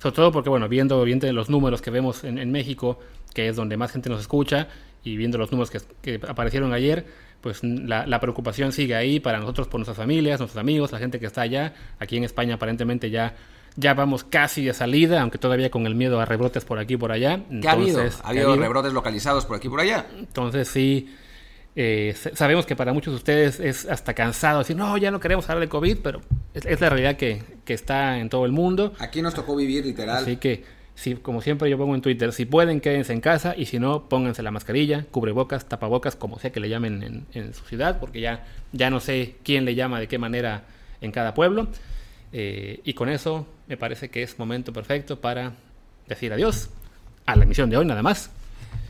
[0.05, 2.99] sobre todo porque, bueno, viendo, viendo los números que vemos en, México,
[3.33, 4.69] que es donde más gente nos escucha,
[5.03, 5.71] y viendo los números
[6.03, 7.07] que, aparecieron ayer,
[7.41, 11.25] pues la, preocupación sigue ahí para nosotros, por nuestras familias, nuestros amigos, la gente que
[11.25, 11.73] está allá.
[11.99, 13.35] Aquí en España aparentemente ya,
[13.77, 16.97] ya vamos casi de salida, aunque todavía con el miedo a rebrotes por aquí y
[16.97, 17.41] por allá.
[17.61, 18.01] ¿Qué ha habido?
[18.01, 20.07] ¿Ha habido rebrotes localizados por aquí y por allá?
[20.17, 21.09] Entonces sí,
[21.77, 25.49] eh, sabemos que para muchos de ustedes es hasta cansado decir, no, ya no queremos
[25.49, 26.21] hablar de COVID, pero
[26.55, 28.93] es, la realidad que, está en todo el mundo.
[29.01, 30.23] Aquí nos tocó vivir literal.
[30.23, 30.63] Así que,
[30.95, 34.09] si, como siempre yo pongo en Twitter, si pueden, quédense en casa y si no,
[34.09, 38.47] pónganse la mascarilla, cubrebocas, tapabocas, como sea que le llamen en, su ciudad, porque ya,
[38.73, 40.63] ya no sé quién le llama de qué manera
[41.01, 41.67] en cada pueblo.
[42.37, 45.53] Eh, y con eso me parece que es momento perfecto para
[46.09, 46.69] decir adiós
[47.27, 48.31] a la emisión de hoy nada más.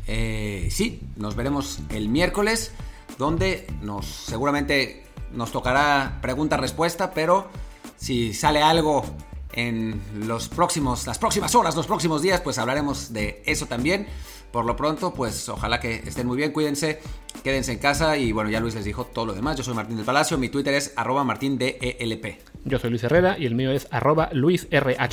[0.07, 2.73] Eh, sí, nos veremos el miércoles,
[3.19, 7.51] donde nos seguramente nos tocará pregunta-respuesta, pero
[7.99, 9.05] si sale algo
[9.53, 14.07] en los próximos, las próximas horas, los próximos días, pues hablaremos de eso también.
[14.55, 17.01] Por lo pronto, pues ojalá que estén muy bien, cuídense,
[17.43, 19.57] quédense en casa y bueno, ya Luis les dijo todo lo demás.
[19.57, 22.25] Yo soy Martín del Palacio, mi Twitter es arroba martindelp.
[22.65, 25.09] Yo soy Luis Herrera y el mío es arroba luisrha.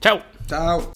[0.00, 0.22] Chao.
[0.46, 0.92] Chao.